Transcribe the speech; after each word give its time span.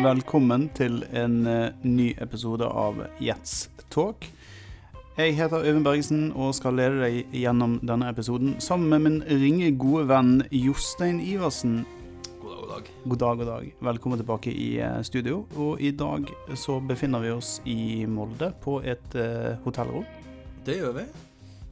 velkommen 0.00 0.68
til 0.76 1.02
en 1.16 1.42
eh, 1.46 1.72
ny 1.84 2.10
episode 2.22 2.64
av 2.66 3.02
Jets 3.20 3.68
Talk. 3.92 4.24
Jeg 5.18 5.34
heter 5.36 5.64
Øyvind 5.66 5.84
Bergesen 5.84 6.22
og 6.32 6.54
skal 6.56 6.78
lede 6.78 7.02
deg 7.02 7.34
gjennom 7.36 7.74
denne 7.84 8.08
episoden 8.08 8.54
sammen 8.62 8.88
med 8.94 9.04
min 9.04 9.18
ringe 9.42 9.68
gode 9.80 10.06
venn 10.08 10.38
Jostein 10.54 11.20
Iversen. 11.20 11.82
God 12.40 12.54
dag, 12.54 12.62
god 12.62 12.70
dag. 12.72 12.88
God 13.10 13.18
dag, 13.24 13.36
god 13.42 13.50
dag. 13.50 13.68
Velkommen 13.90 14.20
tilbake 14.22 14.54
i 14.54 14.70
eh, 14.80 15.00
studio. 15.06 15.42
Og 15.60 15.80
i 15.84 15.92
dag 15.92 16.30
så 16.56 16.78
befinner 16.80 17.20
vi 17.26 17.34
oss 17.36 17.58
i 17.68 18.06
Molde 18.08 18.52
på 18.64 18.78
et 18.80 19.16
uh, 19.20 19.56
hotellrom. 19.66 20.06
Det 20.64 20.78
gjør 20.80 20.96
vi. 21.00 21.06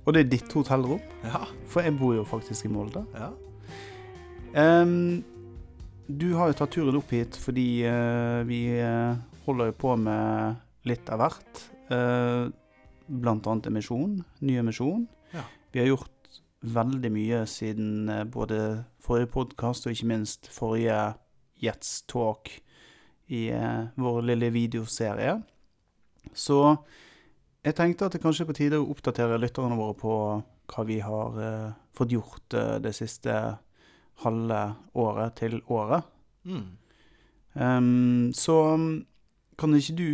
Og 0.04 0.14
det 0.16 0.24
er 0.26 0.30
ditt 0.36 0.52
hotellrom, 0.56 1.00
Ja. 1.24 1.42
for 1.68 1.84
jeg 1.84 1.96
bor 2.00 2.14
jo 2.16 2.24
faktisk 2.29 2.68
i 2.68 2.72
Molde. 2.72 3.04
ja. 3.16 3.32
Ehm, 4.56 5.20
du 6.09 6.30
har 6.38 6.48
jo 6.48 6.56
tatt 6.56 6.72
turen 6.72 6.96
opp 6.96 7.11
hit 7.12 7.36
fordi 7.36 7.84
uh, 7.84 8.40
vi 8.48 8.62
eh, 8.80 9.18
holder 9.45 9.71
jo 9.71 9.75
på 9.76 9.96
med 10.00 10.89
litt 10.89 11.11
av 11.12 11.21
hvert. 11.21 11.61
Uh, 11.93 12.48
blant 13.08 13.44
annet 13.48 13.68
emisjon, 13.68 14.14
ny 14.40 14.57
emisjon. 14.61 15.04
Ja. 15.34 15.44
Vi 15.72 15.82
har 15.82 15.90
gjort 15.90 16.40
veldig 16.64 17.11
mye 17.12 17.43
siden 17.48 18.08
uh, 18.08 18.25
både 18.25 18.86
forrige 19.04 19.31
podkast 19.36 19.84
og 19.84 19.93
ikke 19.93 20.08
minst 20.14 20.48
forrige 20.53 20.96
Jets 21.61 22.03
Talk 22.09 22.54
i 23.29 23.50
vår 24.00 24.22
lille 24.25 24.48
videoserie. 24.54 25.34
Så 26.32 26.62
jeg 27.61 27.76
tenkte 27.76 28.06
at 28.06 28.14
det 28.17 28.22
kanskje 28.22 28.46
er 28.46 28.48
på 28.48 28.56
tide 28.56 28.79
å 28.81 28.86
oppdatere 28.95 29.36
lytterne 29.43 29.76
våre 29.76 29.96
på 29.98 30.14
hva 30.72 30.84
vi 30.89 30.96
har 31.04 31.36
fått 31.98 32.14
gjort 32.14 32.56
det 32.81 32.95
siste 32.97 33.34
halve 34.25 34.62
året 34.98 35.36
til 35.39 35.61
året. 35.70 36.06
Mm. 36.48 36.67
Um, 37.59 38.31
så 38.36 38.59
kan 39.59 39.75
ikke 39.75 39.97
du 39.98 40.11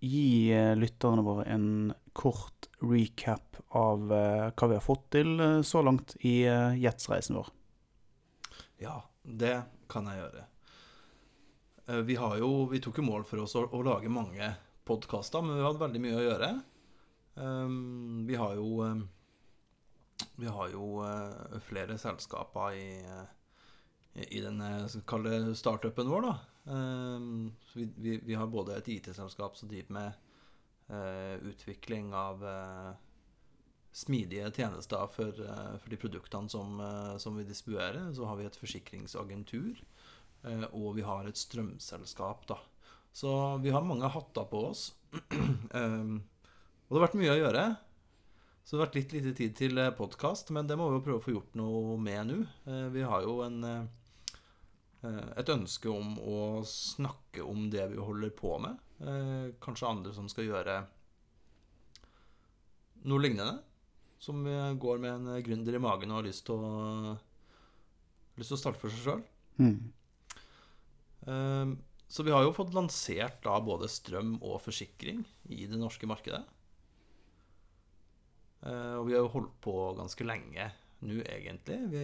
gi 0.00 0.52
eh, 0.54 0.76
lytterne 0.78 1.24
våre 1.24 1.44
en 1.44 1.92
kort 2.16 2.68
recap 2.80 3.58
av 3.76 4.12
eh, 4.12 4.46
hva 4.54 4.68
vi 4.70 4.78
har 4.78 4.84
fått 4.84 5.10
til 5.16 5.34
eh, 5.40 5.60
så 5.66 5.82
langt 5.84 6.16
i 6.24 6.42
Jetsreisen 6.80 7.36
vår? 7.36 7.50
Ja, 8.80 8.96
det 9.22 9.58
kan 9.90 10.08
jeg 10.08 10.22
gjøre. 10.22 10.46
Vi 12.06 12.14
har 12.14 12.36
jo 12.38 12.68
Vi 12.70 12.78
tok 12.78 13.00
jo 13.00 13.04
mål 13.04 13.24
for 13.26 13.42
oss 13.42 13.56
å, 13.58 13.64
å 13.66 13.80
lage 13.82 14.12
mange 14.12 14.46
podkaster, 14.86 15.42
men 15.42 15.58
vi 15.58 15.64
hadde 15.66 15.82
veldig 15.82 16.02
mye 16.02 16.18
å 16.20 16.22
gjøre. 16.22 16.50
Um, 17.34 18.22
vi 18.28 18.36
har 18.38 18.54
jo 18.54 18.84
um, 18.86 19.02
Vi 20.40 20.48
har 20.50 20.72
jo 20.72 21.02
uh, 21.04 21.58
flere 21.66 21.98
selskaper 22.00 22.76
i, 22.78 23.02
uh, 23.04 24.24
i 24.26 24.40
den 24.44 24.62
skal 24.90 25.26
det 25.26 25.56
startupen 25.58 26.10
vår, 26.10 26.26
da. 26.28 26.38
Så 26.70 27.78
vi, 27.78 27.86
vi, 27.96 28.16
vi 28.22 28.34
har 28.36 28.50
både 28.50 28.76
et 28.76 28.88
IT-selskap 28.92 29.56
som 29.56 29.70
driver 29.70 29.94
med 29.96 31.46
utvikling 31.48 32.10
av 32.14 32.42
smidige 33.96 34.50
tjenester 34.54 35.08
for, 35.10 35.40
for 35.40 35.90
de 35.90 35.98
produktene 35.98 36.52
som, 36.52 36.82
som 37.18 37.38
vi 37.38 37.46
distribuerer. 37.48 38.10
Så 38.14 38.28
har 38.28 38.38
vi 38.38 38.46
et 38.46 38.58
forsikringsagentur, 38.60 39.80
og 40.68 40.90
vi 40.98 41.06
har 41.06 41.30
et 41.30 41.40
strømselskap, 41.40 42.44
da. 42.50 42.58
Så 43.12 43.30
vi 43.62 43.70
har 43.70 43.86
mange 43.86 44.08
hatter 44.08 44.46
på 44.50 44.66
oss. 44.70 44.90
um, 45.74 46.20
og 46.86 46.92
det 46.92 46.98
har 46.98 47.06
vært 47.06 47.18
mye 47.18 47.34
å 47.34 47.40
gjøre. 47.40 47.64
Så 48.64 48.76
det 48.76 48.78
har 48.78 48.86
vært 48.86 48.98
litt 49.00 49.14
lite 49.16 49.32
tid 49.34 49.56
til 49.58 49.80
podkast, 49.98 50.52
men 50.54 50.68
det 50.68 50.76
må 50.78 50.86
vi 50.90 50.98
jo 50.98 51.04
prøve 51.06 51.18
å 51.18 51.24
få 51.24 51.32
gjort 51.34 51.56
noe 51.58 51.96
med 51.98 52.28
nå. 52.28 52.36
Eh, 52.70 52.88
Vi 52.94 53.02
har 53.02 53.24
jo 53.24 53.40
en, 53.42 53.64
eh, 53.64 55.32
et 55.40 55.48
ønske 55.48 55.90
om 55.90 56.18
å 56.18 56.62
snakke 56.66 57.42
om 57.42 57.70
det 57.70 57.88
vi 57.90 57.96
holder 57.98 58.30
på 58.30 58.60
med. 58.62 58.78
Eh, 59.00 59.50
Kanskje 59.60 59.88
andre 59.88 60.12
som 60.14 60.28
skal 60.28 60.44
gjøre 60.44 60.86
noe 63.04 63.18
lignende. 63.24 63.62
Som 64.20 64.46
eh, 64.46 64.74
går 64.74 65.00
med 65.00 65.10
en 65.10 65.42
gründer 65.42 65.74
i 65.74 65.82
magen 65.82 66.10
og 66.12 66.20
har 66.20 66.28
lyst 66.28 66.44
til 66.46 66.54
å, 66.60 67.16
lyst 68.36 68.52
til 68.52 68.58
å 68.58 68.60
starte 68.60 68.78
for 68.78 68.92
seg 68.92 69.00
sjøl. 69.08 69.22
Mm. 69.60 69.92
Så 72.08 72.24
vi 72.24 72.32
har 72.32 72.42
jo 72.42 72.54
fått 72.56 72.72
lansert 72.74 73.42
da 73.44 73.58
både 73.60 73.86
strøm 73.90 74.38
og 74.40 74.62
forsikring 74.64 75.20
i 75.52 75.66
det 75.68 75.78
norske 75.78 76.08
markedet. 76.08 76.40
Eh, 78.66 78.94
Og 79.00 79.06
vi 79.08 79.14
har 79.16 79.24
jo 79.24 79.32
holdt 79.32 79.56
på 79.64 79.74
ganske 79.98 80.26
lenge 80.26 80.70
nå, 81.06 81.22
egentlig. 81.24 81.78
Vi, 81.92 82.02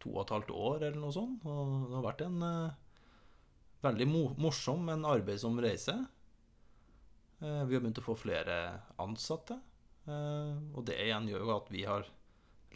to 0.00 0.14
og 0.14 0.24
et 0.24 0.34
halvt 0.36 0.50
år 0.56 0.86
eller 0.88 1.00
noe 1.00 1.12
sånt. 1.14 1.44
Og 1.44 1.88
det 1.90 1.98
har 1.98 2.06
vært 2.08 2.24
en 2.26 2.42
eh, 2.48 2.76
veldig 3.84 4.08
morsom, 4.40 4.84
men 4.88 5.04
arbeidsom 5.08 5.60
reise. 5.60 5.96
Eh, 7.40 7.62
Vi 7.68 7.76
har 7.76 7.82
begynt 7.82 8.00
å 8.00 8.06
få 8.06 8.16
flere 8.16 8.58
ansatte. 8.98 9.60
Og 10.04 10.82
det 10.84 10.98
igjen 11.00 11.30
gjør 11.30 11.46
jo 11.46 11.52
at 11.54 11.68
vi 11.72 11.82
har 11.88 12.04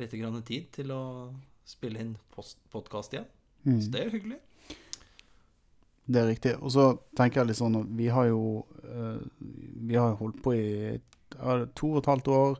litt 0.00 0.14
grann 0.16 0.38
tid 0.48 0.70
til 0.72 0.88
å 0.94 1.00
spille 1.68 2.00
inn 2.00 2.14
podkast 2.72 3.12
igjen. 3.12 3.26
Mm. 3.66 3.80
Så 3.84 3.90
det 3.92 4.00
er 4.00 4.06
jo 4.08 4.14
hyggelig. 4.14 4.38
Det 6.08 6.22
er 6.22 6.30
riktig. 6.30 6.54
Og 6.64 6.72
så 6.72 6.86
tenker 7.20 7.42
jeg 7.42 7.50
litt 7.50 7.60
sånn 7.60 7.76
vi 7.98 8.08
har 8.08 8.30
jo 8.30 8.64
Vi 9.84 9.98
har 10.00 10.16
holdt 10.16 10.40
på 10.40 10.54
i 10.56 10.96
to 11.76 11.90
og 11.90 11.98
et 12.00 12.08
halvt 12.08 12.32
år 12.32 12.56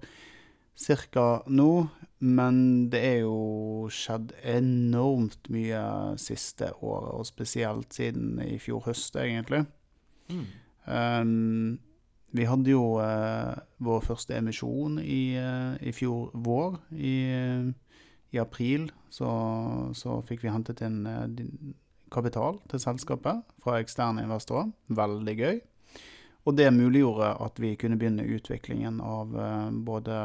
cirka 0.78 1.42
nå, 1.50 1.88
men 2.18 2.56
det 2.90 3.00
er 3.02 3.18
jo 3.24 3.88
skjedd 3.92 4.32
enormt 4.46 5.50
mye 5.54 5.82
siste 6.20 6.70
året, 6.78 7.12
og 7.18 7.26
spesielt 7.26 7.94
siden 7.94 8.38
i 8.42 8.58
fjor 8.62 8.84
høst, 8.86 9.18
egentlig. 9.18 9.64
Mm. 10.30 10.46
Um, 10.88 11.78
vi 12.36 12.44
hadde 12.44 12.70
jo 12.74 12.98
uh, 13.00 13.54
vår 13.82 14.02
første 14.04 14.36
emisjon 14.36 14.98
i, 15.00 15.38
uh, 15.40 15.74
i 15.80 15.94
fjor 15.96 16.30
vår. 16.34 16.78
I, 16.92 17.14
i 18.34 18.40
april 18.42 18.90
så, 19.10 19.30
så 19.96 20.18
fikk 20.28 20.44
vi 20.44 20.52
hentet 20.52 20.82
inn 20.84 21.06
eh, 21.08 21.46
kapital 22.12 22.58
til 22.68 22.82
selskapet 22.82 23.40
fra 23.64 23.78
eksterne 23.80 24.26
investorer. 24.26 24.68
Veldig 24.92 25.34
gøy. 25.38 25.62
Og 26.44 26.58
det 26.58 26.68
muliggjorde 26.76 27.30
at 27.46 27.56
vi 27.60 27.72
kunne 27.80 27.96
begynne 28.00 28.26
utviklingen 28.36 29.00
av 29.04 29.32
både 29.84 30.18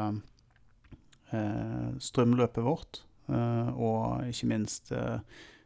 strømløpet 1.32 2.64
vårt 2.64 3.02
eh, 3.28 3.70
og 3.74 4.28
ikke 4.28 4.50
minst 4.50 4.92
eh, 4.92 5.18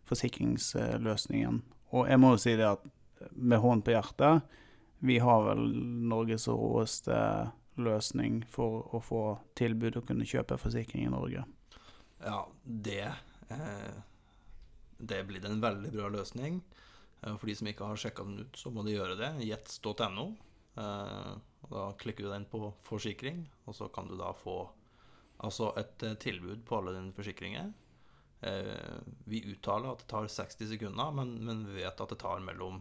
forsikringsløsningen. 0.09 1.63
Og 1.97 2.09
jeg 2.09 2.21
må 2.21 2.35
jo 2.35 2.41
si 2.43 2.55
det 2.57 2.69
at 2.69 2.85
med 3.35 3.59
hånd 3.63 3.85
på 3.85 3.95
hjertet, 3.95 4.43
vi 4.99 5.19
har 5.23 5.45
vel 5.47 5.63
Norges 6.11 6.49
råeste 6.51 7.19
løsning 7.79 8.43
for 8.51 8.89
å 8.95 9.01
få 9.03 9.23
tilbud 9.59 10.01
og 10.01 10.09
kunne 10.09 10.27
kjøpe 10.27 10.59
forsikring 10.59 11.07
i 11.07 11.13
Norge. 11.13 11.45
Ja, 12.25 12.41
det 12.65 13.05
eh, 13.07 13.99
Det 14.99 15.21
blir 15.29 15.45
en 15.47 15.61
veldig 15.63 15.93
bra 15.95 16.09
løsning. 16.11 16.61
Eh, 17.23 17.37
For 17.37 17.47
de 17.47 17.55
som 17.55 17.69
ikke 17.71 17.87
har 17.87 17.97
sjekka 18.01 18.25
den 18.27 18.41
ut, 18.43 18.59
så 18.59 18.71
må 18.75 18.83
de 18.83 18.97
gjøre 18.97 19.19
det. 19.21 19.31
Jets.no. 19.47 20.33
Eh, 20.79 21.37
Da 21.69 21.85
klikker 22.01 22.25
du 22.25 22.31
deg 22.31 22.41
inn 22.41 22.51
på 22.51 22.73
forsikring, 22.87 23.45
og 23.67 23.75
så 23.75 23.89
kan 23.93 24.09
du 24.09 24.17
da 24.19 24.33
få 24.33 24.69
altså 25.45 25.73
et 25.79 26.03
eh, 26.07 26.17
tilbud 26.21 26.65
på 26.67 26.79
alle 26.79 26.95
dine 26.97 27.15
forsikringer. 27.17 27.71
Eh, 28.47 28.99
Vi 29.31 29.43
uttaler 29.53 29.93
at 29.93 30.03
det 30.03 30.11
tar 30.11 30.31
60 30.31 30.73
sekunder, 30.75 31.13
men, 31.15 31.37
men 31.45 31.65
vi 31.69 31.83
vet 31.83 32.01
at 32.01 32.15
det 32.15 32.21
tar 32.23 32.43
mellom 32.45 32.81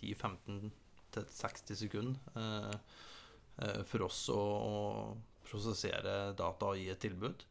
10-15 0.00 0.72
til 1.14 1.28
60 1.30 1.78
sekunder 1.84 2.40
eh, 2.40 3.82
for 3.86 4.08
oss 4.08 4.24
å, 4.34 4.40
prosessere 5.44 6.32
data 6.34 6.70
og 6.72 6.78
gi 6.80 6.88
et 6.88 6.98
tilbud. 7.04 7.42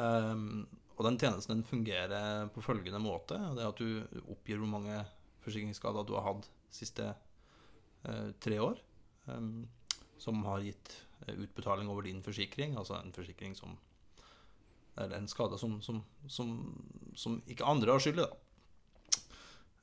Og 0.00 1.02
den 1.04 1.18
tjenesten 1.20 1.52
den 1.52 1.66
fungerer 1.68 2.48
på 2.50 2.64
følgende 2.64 2.98
måte. 2.98 3.36
Det 3.54 3.60
er 3.60 3.68
at 3.68 3.82
du 3.82 4.22
oppgir 4.32 4.56
hvor 4.58 4.70
mange 4.72 4.96
forsikringsskader 5.44 6.08
du 6.08 6.14
har 6.16 6.24
hatt 6.24 6.48
de 6.48 6.78
siste 6.78 7.10
tre 8.42 8.58
år. 8.64 8.80
Som 10.16 10.40
har 10.48 10.64
gitt 10.64 10.96
utbetaling 11.32 11.88
over 11.88 12.02
din 12.06 12.22
forsikring. 12.22 12.76
Altså 12.76 12.98
en 13.00 13.12
forsikring 13.12 13.56
som 13.56 13.76
Eller 14.96 15.18
en 15.18 15.28
skade 15.28 15.58
som, 15.58 15.80
som, 15.82 16.02
som, 16.26 16.52
som 17.14 17.42
ikke 17.46 17.64
andre 17.68 17.92
har 17.92 18.00
skyld 18.00 18.18
i, 18.18 18.24
da. 18.24 18.30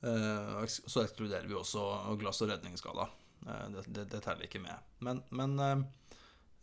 Eh, 0.02 0.64
så 0.66 1.04
ekskluderer 1.04 1.46
vi 1.46 1.54
også 1.54 1.84
glass- 2.18 2.42
og 2.42 2.50
redningsskader. 2.50 3.12
Eh, 3.46 3.68
det, 3.76 3.84
det, 3.94 4.08
det 4.10 4.22
teller 4.24 4.48
ikke 4.48 4.62
med. 4.64 4.74
Men, 4.98 5.22
men 5.30 5.54
eh, 5.62 5.84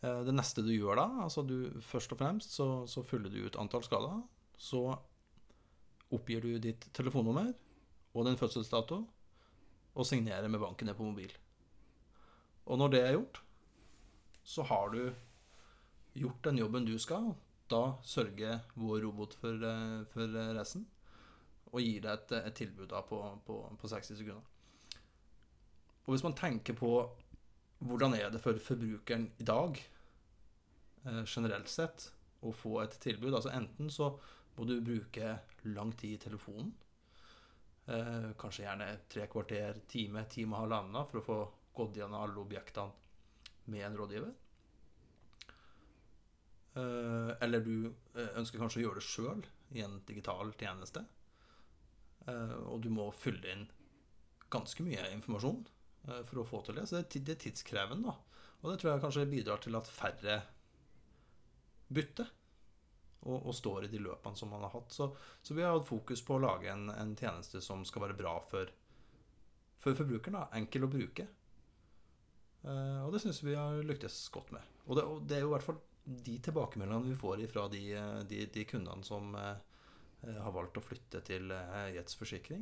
Eh, 0.02 0.22
Det 0.26 0.34
neste 0.34 0.64
du 0.66 0.72
gjør 0.74 0.98
da, 0.98 1.08
altså 1.26 1.44
du 1.46 1.70
først 1.86 2.14
og 2.14 2.22
fremst 2.22 2.56
så, 2.58 2.68
så 2.90 3.04
fyller 3.06 3.30
du 3.30 3.46
ut 3.46 3.58
antall 3.62 3.86
skader. 3.86 4.22
Så 4.58 4.82
oppgir 6.12 6.44
du 6.44 6.58
ditt 6.62 6.88
telefonnummer 6.94 7.54
og 8.12 8.28
din 8.28 8.40
fødselsdato, 8.40 8.98
og 9.92 10.08
signerer 10.08 10.48
med 10.52 10.60
banken 10.60 10.88
ned 10.88 10.98
på 10.98 11.06
mobil. 11.06 11.32
Og 12.66 12.80
når 12.80 12.92
det 12.92 13.02
er 13.04 13.16
gjort, 13.16 13.42
så 14.44 14.64
har 14.64 14.90
du 14.90 15.14
gjort 16.14 16.44
den 16.44 16.58
jobben 16.58 16.86
du 16.86 16.98
skal. 17.00 17.34
Da 17.72 17.98
sørger 18.04 18.60
vår 18.76 19.02
robot 19.06 19.36
for, 19.40 19.64
eh, 19.64 20.04
for 20.12 20.40
resten, 20.58 20.86
og 21.72 21.80
gir 21.80 22.02
deg 22.04 22.14
et, 22.18 22.32
et 22.42 22.58
tilbud 22.64 22.90
da 22.92 23.02
på, 23.08 23.22
på, 23.46 23.62
på 23.80 23.88
60 23.88 24.18
sekunder. 24.18 24.44
og 26.06 26.14
hvis 26.14 26.24
man 26.24 26.36
tenker 26.36 26.74
på 26.76 26.92
hvordan 27.82 28.14
er 28.14 28.30
det 28.30 28.42
for 28.42 28.58
forbrukeren 28.62 29.32
i 29.40 29.46
dag, 29.48 29.78
eh, 31.06 31.24
generelt 31.26 31.70
sett, 31.70 32.12
å 32.42 32.52
få 32.52 32.80
et 32.82 32.96
tilbud 33.02 33.36
Altså 33.38 33.52
enten 33.54 33.90
så 33.94 34.08
må 34.58 34.66
du 34.66 34.80
bruke 34.82 35.36
lang 35.70 35.92
tid 35.94 36.16
i 36.16 36.22
telefonen, 36.24 36.74
eh, 37.88 38.32
kanskje 38.38 38.66
gjerne 38.66 38.90
tre 39.10 39.28
kvarter, 39.28 39.82
time, 39.88 40.26
time 40.30 40.56
og 40.56 40.66
halvannen 40.66 41.08
for 41.08 41.22
å 41.22 41.26
få 41.26 41.40
gått 41.78 42.02
gjennom 42.02 42.22
alle 42.22 42.42
objektene 42.42 43.01
med 43.66 43.86
en 43.86 43.98
rådgiver. 43.98 44.32
Eh, 46.74 47.32
eller 47.44 47.60
du 47.60 47.76
eh, 47.88 48.32
ønsker 48.40 48.62
kanskje 48.62 48.80
å 48.80 48.86
gjøre 48.86 49.02
det 49.02 49.08
sjøl 49.08 49.44
i 49.76 49.84
en 49.84 50.00
digital 50.08 50.54
tjeneste. 50.60 51.04
Eh, 52.28 52.58
og 52.64 52.82
du 52.86 52.90
må 52.94 53.10
fylle 53.16 53.56
inn 53.56 53.68
ganske 54.52 54.84
mye 54.84 55.12
informasjon 55.16 55.64
for 56.28 56.42
å 56.42 56.48
få 56.48 56.64
til 56.66 56.80
det. 56.80 56.88
Så 56.90 56.98
det 56.98 57.36
er 57.36 57.40
tidskrevende. 57.40 58.14
Og 58.62 58.72
det 58.72 58.80
tror 58.82 58.92
jeg 58.92 59.04
kanskje 59.04 59.30
bidrar 59.30 59.62
til 59.62 59.78
at 59.78 59.90
færre 59.90 60.40
bytter 61.94 62.30
og, 63.22 63.38
og 63.38 63.54
står 63.56 63.86
i 63.86 63.92
de 63.92 64.02
løpene 64.02 64.38
som 64.38 64.50
man 64.52 64.66
har 64.66 64.74
hatt. 64.74 64.94
Så, 64.96 65.12
så 65.42 65.56
vi 65.56 65.64
har 65.64 65.76
hatt 65.76 65.88
fokus 65.88 66.24
på 66.26 66.38
å 66.38 66.42
lage 66.42 66.72
en, 66.72 66.90
en, 66.94 67.14
tjeneste 67.18 67.62
som 67.64 67.86
skal 67.88 68.08
være 68.08 68.18
bra 68.18 68.34
for, 68.50 68.72
for 69.82 69.98
forbrukeren. 69.98 70.50
Enkel 70.58 70.88
å 70.88 70.92
bruke. 70.92 71.28
Uh, 72.62 73.08
og 73.08 73.16
det 73.16 73.24
syns 73.24 73.42
vi 73.42 73.56
har 73.58 73.80
lyktes 73.86 74.18
godt 74.34 74.52
med. 74.54 74.66
Og 74.86 74.98
det, 74.98 75.06
og 75.06 75.24
det, 75.26 75.38
er 75.38 75.46
jo 75.46 75.50
i 75.50 75.56
hvert 75.56 75.66
fall 75.66 75.80
de 76.06 76.36
tilbakemeldingene 76.46 77.10
vi 77.10 77.18
får 77.18 77.42
fra 77.50 77.66
de, 77.72 77.82
de, 78.30 78.46
de 78.54 78.66
kundene 78.70 79.06
som 79.06 79.34
uh, 79.38 79.56
har 80.22 80.54
valgt 80.54 80.78
å 80.78 80.84
flytte 80.86 81.24
til 81.26 81.50
Jets 81.96 82.18
forsikring, 82.20 82.62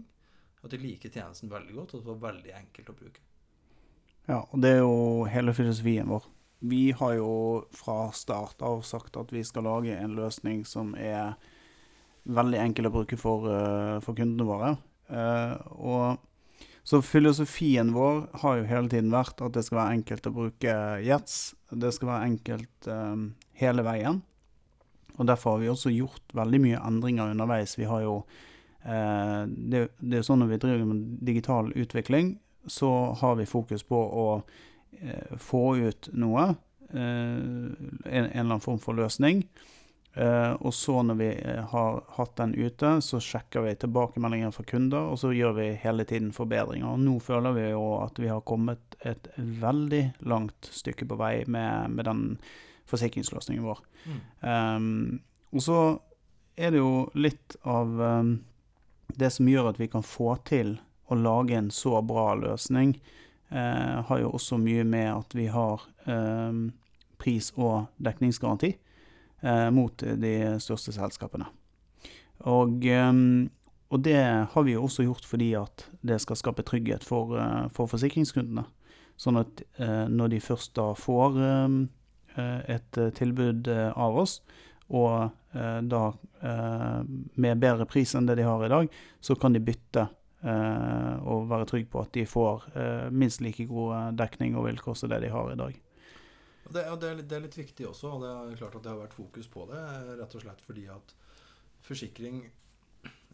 at 0.64 0.72
de 0.72 0.80
liker 0.80 1.12
tjenesten 1.12 1.52
veldig 1.52 1.76
godt, 1.76 1.96
og 1.96 2.04
det 2.04 2.08
var 2.08 2.22
veldig 2.30 2.54
enkelt 2.56 2.92
å 2.92 2.96
bruke. 2.96 3.24
Ja, 4.30 4.44
og 4.46 4.62
det 4.64 4.78
er 4.78 4.80
jo 4.84 5.26
hele 5.28 5.56
filosofien 5.58 6.08
vår. 6.08 6.30
Vi 6.72 6.84
har 6.96 7.18
jo 7.18 7.34
fra 7.76 8.14
start 8.16 8.64
av 8.64 8.86
sagt 8.88 9.20
at 9.20 9.32
vi 9.36 9.44
skal 9.48 9.68
lage 9.68 9.96
en 9.96 10.16
løsning 10.16 10.64
som 10.68 10.94
er 10.96 11.36
veldig 12.30 12.60
enkel 12.64 12.88
å 12.88 12.94
bruke 12.94 13.20
for, 13.20 13.48
for 14.06 14.16
kundene 14.16 14.48
våre. 14.48 14.72
og 15.76 16.29
så 16.90 17.02
filosofien 17.06 17.92
vår 17.94 18.24
har 18.42 18.56
jo 18.58 18.66
hele 18.66 18.90
tiden 18.90 19.12
vært 19.14 19.44
at 19.46 19.54
det 19.54 19.62
skal 19.68 19.78
være 19.78 19.98
enkelt 20.00 20.26
å 20.26 20.32
bruke 20.34 20.78
Jets. 21.06 21.36
Det 21.70 21.92
skal 21.94 22.10
være 22.10 22.30
enkelt 22.32 22.88
um, 22.90 23.28
hele 23.62 23.84
veien. 23.86 24.24
Og 25.20 25.28
derfor 25.30 25.54
har 25.54 25.62
vi 25.62 25.70
også 25.70 25.94
gjort 25.94 26.34
veldig 26.34 26.62
mye 26.64 26.80
endringer 26.88 27.36
underveis. 27.36 27.76
Vi 27.78 27.86
har 27.86 28.02
jo 28.08 28.16
eh, 28.82 29.44
det, 29.46 29.84
det, 30.00 30.18
er 30.18 30.26
sånn 30.26 30.42
når 30.42 30.54
vi 30.56 30.62
driver 30.64 30.90
med 30.90 31.06
digital 31.30 31.70
utvikling, 31.78 32.38
så 32.66 32.90
har 33.22 33.38
vi 33.38 33.46
fokus 33.54 33.86
på 33.86 34.00
å 34.00 34.28
eh, 34.98 35.36
få 35.38 35.64
ut 35.84 36.10
noe. 36.18 36.48
Eh, 36.90 37.04
en, 37.04 38.00
en, 38.02 38.32
eller 38.32 38.48
annen 38.48 38.66
form 38.66 38.82
for 38.82 38.98
løsning. 38.98 39.44
Uh, 40.20 40.52
og 40.68 40.74
så 40.76 40.98
når 41.06 41.16
vi 41.16 41.28
uh, 41.32 41.62
har 41.72 42.00
hatt 42.18 42.34
den 42.36 42.52
ute, 42.58 42.90
så 43.06 43.22
sjekker 43.24 43.64
vi 43.64 43.76
tilbakemeldinger 43.80 44.52
fra 44.52 44.66
kunder, 44.68 45.14
og 45.14 45.20
så 45.22 45.32
gjør 45.32 45.54
vi 45.62 45.68
hele 45.80 46.04
tiden 46.10 46.34
forbedringer. 46.36 46.90
Og 46.92 47.00
nå 47.00 47.14
føler 47.24 47.56
vi 47.56 47.70
jo 47.70 47.86
at 48.02 48.20
vi 48.20 48.28
har 48.28 48.44
kommet 48.44 48.98
et 49.08 49.30
veldig 49.38 50.02
langt 50.28 50.68
stykke 50.76 51.08
på 51.08 51.20
vei 51.22 51.46
med, 51.48 51.96
med 51.96 52.10
den 52.10 52.26
forsikringsløsningen 52.90 53.64
vår. 53.64 53.80
Mm. 54.10 54.20
Um, 54.44 55.22
og 55.56 55.64
så 55.64 55.80
er 56.60 56.74
det 56.74 56.82
jo 56.82 57.08
litt 57.16 57.56
av 57.64 57.96
um, 58.02 58.34
det 59.16 59.32
som 59.34 59.48
gjør 59.48 59.72
at 59.72 59.80
vi 59.80 59.88
kan 59.92 60.04
få 60.06 60.36
til 60.50 60.76
å 61.10 61.18
lage 61.18 61.56
en 61.58 61.72
så 61.74 62.02
bra 62.06 62.34
løsning, 62.38 62.98
uh, 63.54 64.04
har 64.10 64.26
jo 64.26 64.36
også 64.36 64.60
mye 64.62 64.84
med 64.84 65.10
at 65.14 65.38
vi 65.38 65.48
har 65.54 65.88
um, 66.06 66.68
pris- 67.20 67.54
og 67.56 67.88
dekningsgaranti 68.04 68.74
eh, 68.74 68.89
mot 69.72 70.04
de 70.20 70.34
største 70.60 70.92
selskapene. 70.92 71.46
Og, 72.48 72.86
eh, 72.86 73.14
og, 73.90 74.00
det 74.00 74.20
har 74.52 74.64
vi 74.64 74.76
jo 74.76 74.86
også 74.86 75.06
gjort 75.08 75.28
fordi 75.28 75.54
at 75.60 75.88
det 76.06 76.20
skal 76.24 76.40
skape 76.40 76.64
trygghet 76.64 77.04
for, 77.04 77.36
eh, 77.40 77.68
for 77.76 77.90
forsikringskundene. 77.92 78.66
Sånn 79.20 79.40
at 79.42 79.64
eh, 79.80 80.08
når 80.08 80.36
de 80.36 80.44
først 80.44 80.76
da 80.80 80.94
får 80.96 81.40
eh, 81.44 81.80
et 82.78 83.00
tilbud 83.18 83.68
av 83.68 84.16
oss, 84.22 84.40
og 84.90 85.34
da 85.52 86.02
med 87.36 87.60
bedre 87.60 87.86
pris 87.90 88.14
enn 88.16 88.30
det 88.30 88.38
de 88.40 88.46
har 88.48 88.62
i 88.64 88.70
dag, 88.72 88.88
så 89.20 89.36
kan 89.36 89.52
de 89.52 89.60
bytte 89.60 90.06
og 90.40 91.50
være 91.50 91.68
trygg 91.68 91.90
på 91.92 92.00
at 92.06 92.14
de 92.16 92.24
får 92.30 92.64
minst 93.12 93.44
like 93.44 93.66
god 93.68 94.16
dekning 94.18 94.56
og 94.56 94.70
vilkår 94.70 94.96
som 94.96 95.12
det 95.12 95.20
de 95.26 95.34
har 95.34 95.52
i 95.52 95.60
dag. 95.60 95.76
Det, 96.70 96.84
det, 97.02 97.08
er 97.10 97.18
litt, 97.18 97.30
det, 97.30 97.38
er 97.38 97.46
litt, 97.48 97.58
viktig 97.58 97.88
også, 97.90 98.14
og 98.16 98.24
det 98.24 98.30
er 98.30 98.60
klart 98.60 98.76
at 98.78 98.86
det 98.86 98.92
har 98.92 99.02
vært 99.02 99.18
fokus 99.18 99.50
på 99.50 99.66
det. 99.72 99.80
Rett 100.20 100.36
og 100.38 100.44
slett 100.44 100.62
fordi 100.66 100.86
at 100.94 101.16
forsikring 101.86 102.44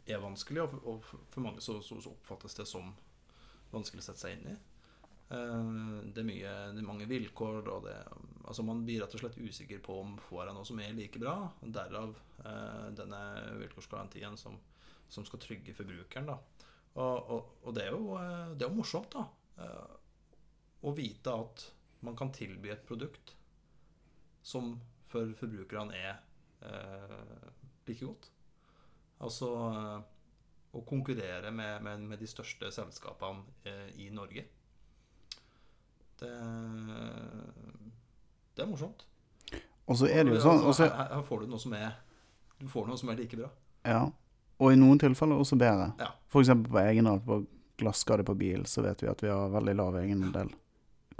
er 0.06 0.22
vanskelig, 0.22 0.64
og 0.86 1.04
for 1.04 1.42
mange 1.44 1.64
så, 1.66 1.80
så, 1.84 1.98
så 2.02 2.14
oppfattes 2.14 2.56
det 2.56 2.68
som 2.70 2.94
vanskelig 3.74 4.04
å 4.04 4.08
sette 4.08 4.22
seg 4.22 4.38
inn 4.38 4.54
i. 4.54 4.56
Eh, 5.30 5.70
det 6.14 6.22
er, 6.22 6.28
mye, 6.28 6.54
det 6.76 6.82
er 6.82 6.88
mange 6.88 7.08
vilkår, 7.10 7.70
og 7.74 7.88
det, 7.88 7.96
altså 8.46 8.66
man 8.68 8.84
blir 8.86 9.02
rett 9.04 9.16
og 9.18 9.24
slett 9.24 9.40
usikker 9.42 9.82
på 9.86 9.98
om 10.04 10.16
får 10.22 10.46
jeg 10.46 10.58
noe 10.58 10.70
som 10.70 10.82
er 10.84 10.96
like 10.98 11.22
bra. 11.22 11.36
Derav 11.62 12.16
eh, 12.46 12.88
denne 13.00 13.22
vilkårsgarantien 13.64 14.38
som, 14.40 14.60
som, 15.10 15.26
skal 15.26 15.42
trygge 15.42 15.76
forbrukeren. 15.78 16.30
Da. 16.30 16.40
Og, 16.96 17.32
og, 17.36 17.56
og 17.66 17.78
det, 17.78 17.88
er 17.88 17.98
jo, 17.98 18.20
eh, 18.22 18.54
det 18.54 18.68
er 18.68 18.72
jo 18.72 18.80
morsomt 18.80 19.18
da, 19.18 19.26
å 20.86 20.92
vite 20.94 21.32
at 21.32 21.70
man 22.06 22.18
kan 22.18 22.32
tilby 22.34 22.72
et 22.74 22.86
produkt 22.88 23.36
som 24.46 24.76
for 25.10 25.32
forbrukerne 25.40 25.96
er 25.98 26.18
eh, 26.62 27.48
like 27.88 28.06
godt. 28.06 28.30
Altså 29.26 29.50
eh, 29.70 30.04
å 30.76 30.84
konkurrere 30.88 31.52
med, 31.56 31.82
med, 31.84 32.04
med, 32.12 32.20
de 32.20 32.28
største 32.30 32.70
selskapene 32.74 33.46
eh, 33.66 33.88
i 34.04 34.10
Norge. 34.14 34.46
Det, 36.20 36.32
det, 38.56 38.64
er 38.64 38.70
morsomt. 38.70 39.06
Og 39.86 39.98
så 40.00 40.10
er 40.10 40.24
det 40.26 40.36
jo 40.38 40.44
sånn 40.44 40.62
altså, 40.64 40.88
her, 40.88 41.10
her, 41.12 41.26
får 41.28 41.44
du 41.44 41.50
noe 41.52 41.60
som 41.62 41.74
er 41.76 41.98
Du 42.62 42.70
får 42.72 42.88
noe 42.88 43.00
som 43.00 43.12
er 43.12 43.20
like 43.20 43.40
bra. 43.40 43.50
Ja. 43.86 44.06
Og 44.64 44.72
i 44.72 44.80
noen 44.80 45.00
tilfeller 45.02 45.42
også 45.42 45.58
bedre. 45.60 45.90
Ja. 46.00 46.14
F.eks. 46.32 46.54
på 46.70 46.80
egenart 46.82 47.26
på 47.26 47.42
glasskade 47.80 48.24
på 48.24 48.38
bil, 48.40 48.64
så 48.72 48.86
vet 48.86 49.04
vi 49.04 49.12
at 49.12 49.24
vi 49.24 49.32
har 49.32 49.52
veldig 49.52 49.76
lav 49.76 49.98
egenandel 50.00 50.54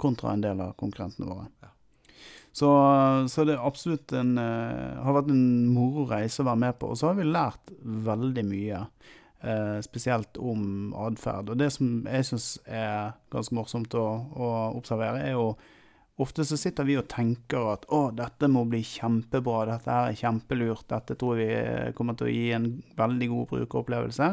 kontra 0.00 0.32
en 0.32 0.44
del 0.44 0.60
av 0.60 0.76
konkurrentene 0.80 1.28
våre. 1.28 1.48
Ja. 1.62 1.72
Så, 2.56 2.68
så, 3.28 3.44
det 3.44 3.52
er 3.52 3.66
absolutt 3.68 4.14
en, 4.16 4.38
uh, 4.40 5.02
har 5.04 5.18
vært 5.18 5.28
en 5.28 5.66
moro 5.68 6.06
reise 6.08 6.40
å 6.40 6.46
være 6.48 6.62
med 6.62 6.78
på. 6.80 6.88
Og 6.88 6.96
så 6.96 7.10
har 7.10 7.18
vi 7.18 7.26
lært 7.28 7.72
veldig 7.84 8.44
mye, 8.48 8.78
uh, 9.44 9.76
spesielt 9.84 10.40
om 10.40 10.94
atferd. 11.04 11.52
Og 11.52 11.60
det 11.60 11.68
som 11.74 11.98
jeg 12.08 12.28
syns 12.30 12.46
er 12.64 13.12
ganske 13.34 13.58
morsomt 13.58 13.98
å, 14.00 14.06
å, 14.32 14.52
observere, 14.78 15.20
er 15.26 15.36
jo 15.36 15.50
ofte 16.24 16.46
så 16.48 16.56
sitter 16.56 16.88
vi 16.88 16.96
og 16.96 17.10
tenker 17.12 17.74
at 17.74 17.84
å, 17.92 18.06
dette 18.16 18.48
må 18.48 18.64
bli 18.64 18.80
kjempebra, 18.88 19.66
dette 19.68 19.92
her 19.92 20.14
er 20.14 20.16
kjempelurt, 20.16 20.88
dette 20.88 21.20
tror 21.20 21.36
vi 21.36 21.50
kommer 21.98 22.16
til 22.16 22.30
å 22.30 22.32
gi 22.38 22.46
en 22.56 22.70
veldig 22.96 23.28
god 23.34 23.50
brukeropplevelse. 23.52 24.30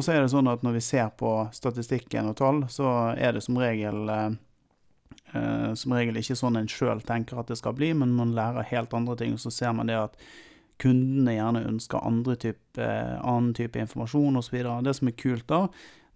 Og 0.00 0.06
så 0.06 0.14
er 0.14 0.24
det 0.24 0.32
sånn 0.32 0.48
at 0.48 0.64
når 0.64 0.78
vi 0.78 0.86
ser 0.86 1.12
på 1.20 1.34
statistikken 1.52 2.32
og 2.32 2.40
tall, 2.40 2.64
så 2.72 3.10
er 3.20 3.36
det 3.36 3.44
som 3.44 3.60
regel 3.60 4.08
uh, 4.08 4.30
Uh, 5.30 5.74
som 5.78 5.92
regel 5.94 6.18
ikke 6.18 6.34
sånn 6.38 6.58
en 6.58 6.70
sjøl 6.70 7.02
tenker 7.06 7.38
at 7.38 7.50
det 7.50 7.60
skal 7.60 7.76
bli, 7.78 7.92
men 7.94 8.16
man 8.16 8.34
lærer 8.34 8.66
helt 8.72 8.94
andre 8.96 9.16
ting. 9.20 9.36
Og 9.36 9.42
så 9.42 9.52
ser 9.54 9.74
man 9.76 9.90
det 9.90 9.98
at 9.98 10.16
kundene 10.80 11.36
gjerne 11.36 11.66
ønsker 11.68 12.02
andre 12.06 12.36
type, 12.40 12.80
uh, 12.80 13.18
annen 13.20 13.54
type 13.56 13.78
informasjon 13.78 14.40
osv. 14.40 14.58
Det 14.86 14.96
som 14.98 15.10
er 15.10 15.18
kult 15.20 15.46
da, 15.50 15.64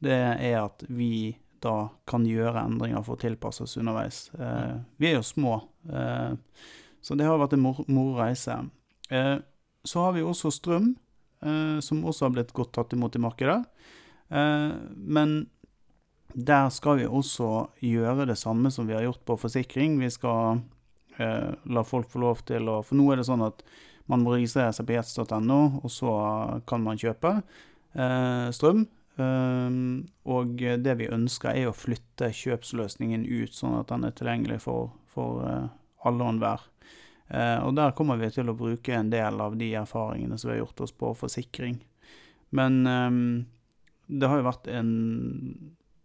det 0.04 0.18
er 0.18 0.58
at 0.64 0.86
vi 0.90 1.36
da 1.64 1.88
kan 2.10 2.26
gjøre 2.28 2.66
endringer 2.66 3.04
for 3.06 3.16
å 3.16 3.22
tilpasse 3.22 3.64
oss 3.64 3.78
underveis. 3.80 4.26
Uh, 4.36 4.82
vi 5.00 5.12
er 5.12 5.18
jo 5.18 5.24
små, 5.24 5.60
så 7.04 7.16
det 7.16 7.24
har 7.28 7.38
vært 7.40 7.54
en 7.56 7.62
moro 7.62 7.84
mor 7.92 8.18
reise. 8.18 8.54
så 9.84 10.00
har 10.00 10.12
vi 10.16 10.22
også 10.24 10.50
strøm, 10.52 10.94
som 11.84 12.04
også 12.08 12.24
har 12.24 12.32
blitt 12.32 12.52
godt 12.56 12.72
tatt 12.72 12.92
imot 12.96 13.16
i 13.16 13.20
markedet. 13.20 13.58
men 14.96 15.34
der 16.34 16.70
skal 16.74 16.98
vi 16.98 17.06
også 17.06 17.48
gjøre 17.84 18.26
det 18.26 18.36
samme 18.38 18.70
som 18.74 18.88
vi 18.88 18.96
har 18.96 19.04
gjort 19.06 19.22
på 19.26 19.36
forsikring. 19.38 20.00
Vi 20.02 20.10
skal 20.10 20.60
eh, 21.22 21.52
la 21.70 21.84
folk 21.86 22.10
få 22.10 22.22
lov 22.24 22.42
til 22.48 22.66
å 22.70 22.80
For 22.82 22.98
nå 22.98 23.06
er 23.12 23.22
det 23.22 23.28
sånn 23.28 23.44
at 23.46 23.62
man 24.10 24.24
må 24.24 24.34
registrere 24.34 24.74
seg 24.74 24.88
på 24.88 24.96
jets.no, 24.98 25.60
og 25.80 25.92
så 25.92 26.10
kan 26.68 26.82
man 26.84 26.98
kjøpe 27.00 27.36
eh, 27.38 28.50
strøm. 28.52 28.82
Eh, 29.14 29.78
og 30.34 30.58
det 30.58 30.96
vi 31.00 31.08
ønsker, 31.14 31.54
er 31.54 31.70
å 31.70 31.76
flytte 31.76 32.32
kjøpsløsningen 32.34 33.24
ut, 33.30 33.54
sånn 33.54 33.78
at 33.78 33.94
den 33.94 34.10
er 34.10 34.18
tilgjengelig 34.18 34.60
for, 34.66 34.90
for 35.14 35.46
eh, 35.46 35.70
alle 36.04 36.26
og 36.26 36.34
enhver. 36.34 36.66
Eh, 37.30 37.60
og 37.62 37.78
der 37.78 37.94
kommer 37.96 38.18
vi 38.20 38.32
til 38.34 38.50
å 38.50 38.58
bruke 38.58 38.98
en 38.98 39.14
del 39.14 39.38
av 39.40 39.54
de 39.60 39.70
erfaringene 39.78 40.36
som 40.36 40.50
vi 40.50 40.58
har 40.58 40.64
gjort 40.64 40.84
oss 40.84 40.92
på 40.98 41.14
forsikring. 41.22 41.78
Men 42.58 42.82
eh, 42.90 43.22
det 44.18 44.28
har 44.28 44.42
jo 44.42 44.50
vært 44.50 44.68
en 44.74 44.92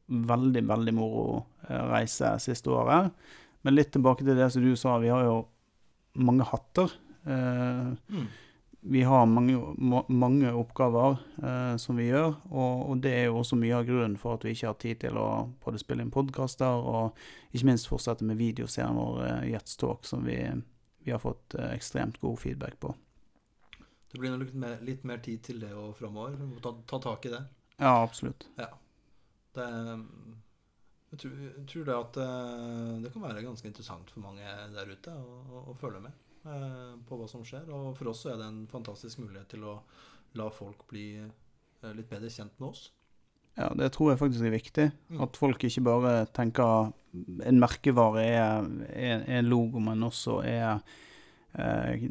veldig, 0.09 0.63
veldig 0.67 0.93
moro 0.97 1.45
eh, 1.69 1.83
reise 1.93 2.33
siste 2.43 2.71
året. 2.73 3.11
Men 3.63 3.75
litt 3.75 3.91
tilbake 3.93 4.25
til 4.25 4.37
det 4.39 4.51
som 4.53 4.63
du 4.63 4.75
sa, 4.79 4.97
vi 5.03 5.09
har 5.13 5.23
jo 5.27 5.39
mange 6.19 6.45
hatter. 6.49 6.91
Eh, 7.25 7.89
Mm. 8.09 8.27
vi 8.81 9.01
har 9.03 9.25
mange, 9.27 9.57
ma- 9.77 10.05
mange 10.07 10.53
oppgaver 10.55 11.17
eh, 11.43 11.75
som 11.77 11.97
vi 11.99 12.05
gjør, 12.07 12.37
og, 12.49 12.89
og 12.89 13.01
det 13.03 13.11
er 13.11 13.25
jo 13.27 13.35
også 13.41 13.57
mye 13.59 13.75
av 13.75 13.83
grunnen 13.85 14.15
for 14.17 14.37
at 14.37 14.45
vi 14.47 14.53
ikke 14.55 14.67
har 14.69 14.77
tid 14.79 14.99
til 15.01 15.17
å 15.19 15.25
både 15.65 15.81
spille 15.81 16.01
inn 16.05 16.11
podkaster 16.15 16.79
og 16.87 17.17
ikke 17.51 17.67
minst 17.67 17.89
fortsette 17.91 18.23
med 18.23 18.39
videoserien 18.39 18.95
vår 18.95 19.19
eh, 19.27 19.49
Jets 19.51 19.75
Talk, 19.77 20.07
som 20.07 20.23
vi, 20.25 20.37
vi 21.03 21.11
har 21.11 21.19
fått 21.19 21.55
eh, 21.59 21.73
ekstremt 21.75 22.21
god 22.23 22.39
feedback 22.39 22.79
på. 22.79 22.95
Det 24.09 24.17
blir 24.23 24.31
nok 24.31 24.47
litt 24.47 24.55
mer, 24.57 24.79
litt 24.81 25.03
mer 25.05 25.19
tid 25.27 25.43
til 25.45 25.59
det 25.61 25.69
framover. 25.99 26.39
Vi 26.39 26.47
må 26.49 26.63
ta, 26.63 26.71
ta 26.89 26.97
tak 27.03 27.27
i 27.27 27.33
det. 27.35 27.43
Ja, 27.77 27.97
absolutt. 28.01 28.47
Det 29.59 29.69
jeg, 31.09 31.19
tror, 31.23 31.35
jeg 31.41 31.65
tror 31.71 31.85
det 31.87 31.97
at 31.97 32.19
eh, 32.21 32.95
det 33.03 33.11
kan 33.13 33.25
være 33.25 33.45
ganske 33.45 33.69
interessant 33.69 34.11
for 34.13 34.21
mange 34.25 34.45
der 34.75 34.91
ute 34.93 35.13
å, 35.13 35.39
å, 35.49 35.63
å 35.71 35.77
følge 35.79 36.03
med 36.03 36.13
eh, 36.45 36.93
på 37.09 37.17
hva 37.17 37.27
som 37.31 37.45
skjer. 37.47 37.65
Og 37.73 37.91
for 37.97 38.11
oss 38.11 38.23
så 38.25 38.33
er 38.33 38.41
det 38.41 38.49
en 38.49 38.63
fantastisk 38.69 39.23
mulighet 39.23 39.49
til 39.55 39.65
å 39.65 39.79
la 40.37 40.49
folk 40.53 40.85
bli 40.91 41.07
eh, 41.17 41.93
litt 41.97 42.09
bedre 42.11 42.29
kjent 42.29 42.53
med 42.61 42.69
oss. 42.71 42.89
Ja, 43.59 43.71
det 43.75 43.89
tror 43.95 44.13
jeg 44.13 44.21
faktisk 44.21 44.45
er 44.45 44.53
viktig. 44.53 44.87
Mm. 45.09 45.23
At 45.25 45.39
folk 45.39 45.63
ikke 45.67 45.83
bare 45.87 46.13
tenker 46.35 46.93
en 47.49 47.59
merkevare 47.59 48.23
er, 48.23 48.69
er, 48.93 49.25
er 49.25 49.41
en 49.41 49.49
logo, 49.49 49.81
men 49.83 50.05
også 50.05 50.39
er 50.45 50.77
eh, 51.57 52.05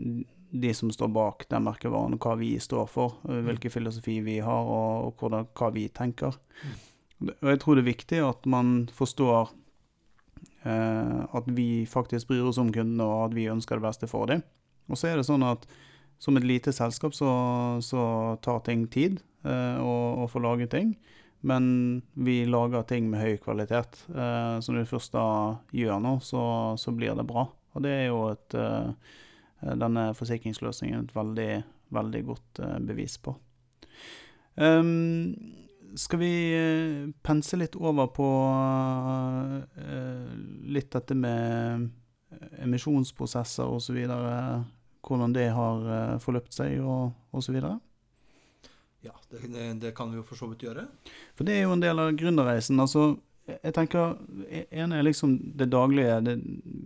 de 0.51 0.75
som 0.75 0.91
står 0.93 1.11
bak 1.13 1.47
den 1.53 1.65
merkevaren, 1.69 2.17
og 2.17 2.25
hva 2.25 2.35
vi 2.41 2.55
står 2.61 2.91
for, 2.91 3.21
eh, 3.29 3.41
hvilken 3.47 3.73
filosofi 3.73 4.19
vi 4.27 4.39
har, 4.45 4.69
og, 4.69 5.09
og 5.09 5.23
hvordan, 5.23 5.49
hva 5.55 5.71
vi 5.75 5.87
tenker. 5.95 6.37
Mm. 6.65 6.77
Og 7.25 7.51
jeg 7.51 7.61
tror 7.63 7.77
det 7.77 7.85
er 7.85 7.93
viktig 7.93 8.21
at 8.23 8.47
man 8.51 8.89
forstår 8.95 9.51
eh, 10.63 11.21
at 11.35 11.51
vi 11.51 11.85
faktisk 11.89 12.31
bryr 12.31 12.47
oss 12.51 12.61
om 12.63 12.73
kundene, 12.75 13.05
og 13.05 13.29
at 13.29 13.37
vi 13.39 13.49
ønsker 13.51 13.79
det 13.79 13.87
beste 13.89 14.11
for 14.11 14.31
dem. 14.31 14.45
Og 14.89 14.99
så 14.99 15.11
er 15.11 15.19
det 15.19 15.27
sånn 15.29 15.47
at 15.47 15.67
som 16.19 16.39
et 16.39 16.47
lite 16.47 16.75
selskap 16.75 17.15
så, 17.15 17.31
så 17.85 18.03
tar 18.43 18.65
ting 18.67 18.87
tid 18.91 19.21
eh, 19.47 19.79
å, 19.79 20.25
å 20.25 20.29
få 20.31 20.43
laget 20.43 20.73
ting. 20.75 20.97
Men 21.47 22.03
vi 22.19 22.43
lager 22.51 22.83
ting 22.83 23.07
med 23.11 23.23
høy 23.23 23.37
kvalitet. 23.43 24.01
Eh, 24.11 24.59
så 24.59 24.75
når 24.75 24.83
vi 24.83 24.93
først 24.95 25.15
da 25.15 25.29
gjør 25.75 26.03
noe, 26.03 26.23
så, 26.25 26.43
så 26.79 26.95
blir 26.95 27.15
det 27.19 27.27
bra. 27.29 27.47
Og 27.75 27.85
det 27.85 27.95
er 27.95 28.07
jo 28.09 28.25
et 28.33 28.59
eh, 28.59 29.15
denne 29.79 30.11
forsikringsløsningen 30.19 31.07
et 31.07 31.15
veldig, 31.17 31.53
veldig 31.95 32.25
godt 32.27 32.63
eh, 32.65 32.79
bevis 32.91 33.17
på. 33.23 33.35
Ehm, 34.59 35.35
skal 35.97 36.19
vi 36.19 36.33
eh, 36.57 37.11
pense 37.23 37.57
litt 37.57 37.77
over 37.77 38.11
på 38.13 38.29
eh, 39.79 40.33
litt 40.69 40.91
dette 40.93 41.17
med 41.17 41.89
emisjonsprosesser 42.63 43.69
osv. 43.69 43.99
Hvordan 45.09 45.37
det 45.37 45.49
har 45.57 45.89
eh, 45.95 46.17
forløpt 46.23 46.55
seg 46.55 46.81
og 46.83 47.13
osv. 47.33 47.61
Ja, 49.01 49.15
det, 49.31 49.47
det, 49.55 49.69
det 49.85 49.95
kan 49.97 50.11
vi 50.11 50.21
jo 50.21 50.27
for 50.27 50.41
så 50.41 50.51
vidt 50.51 50.67
gjøre. 50.67 50.89
For 51.39 51.49
det 51.49 51.57
er 51.57 51.67
jo 51.67 51.77
en 51.77 51.85
del 51.85 52.03
av 52.03 52.13
gründerreisen. 52.19 52.81
Altså, 52.83 53.15
jeg 53.49 53.73
tenker 53.73 54.19
En 54.69 54.93
er 54.93 55.07
liksom 55.07 55.39
det 55.57 55.71
daglige. 55.73 56.19
Det, 56.27 56.39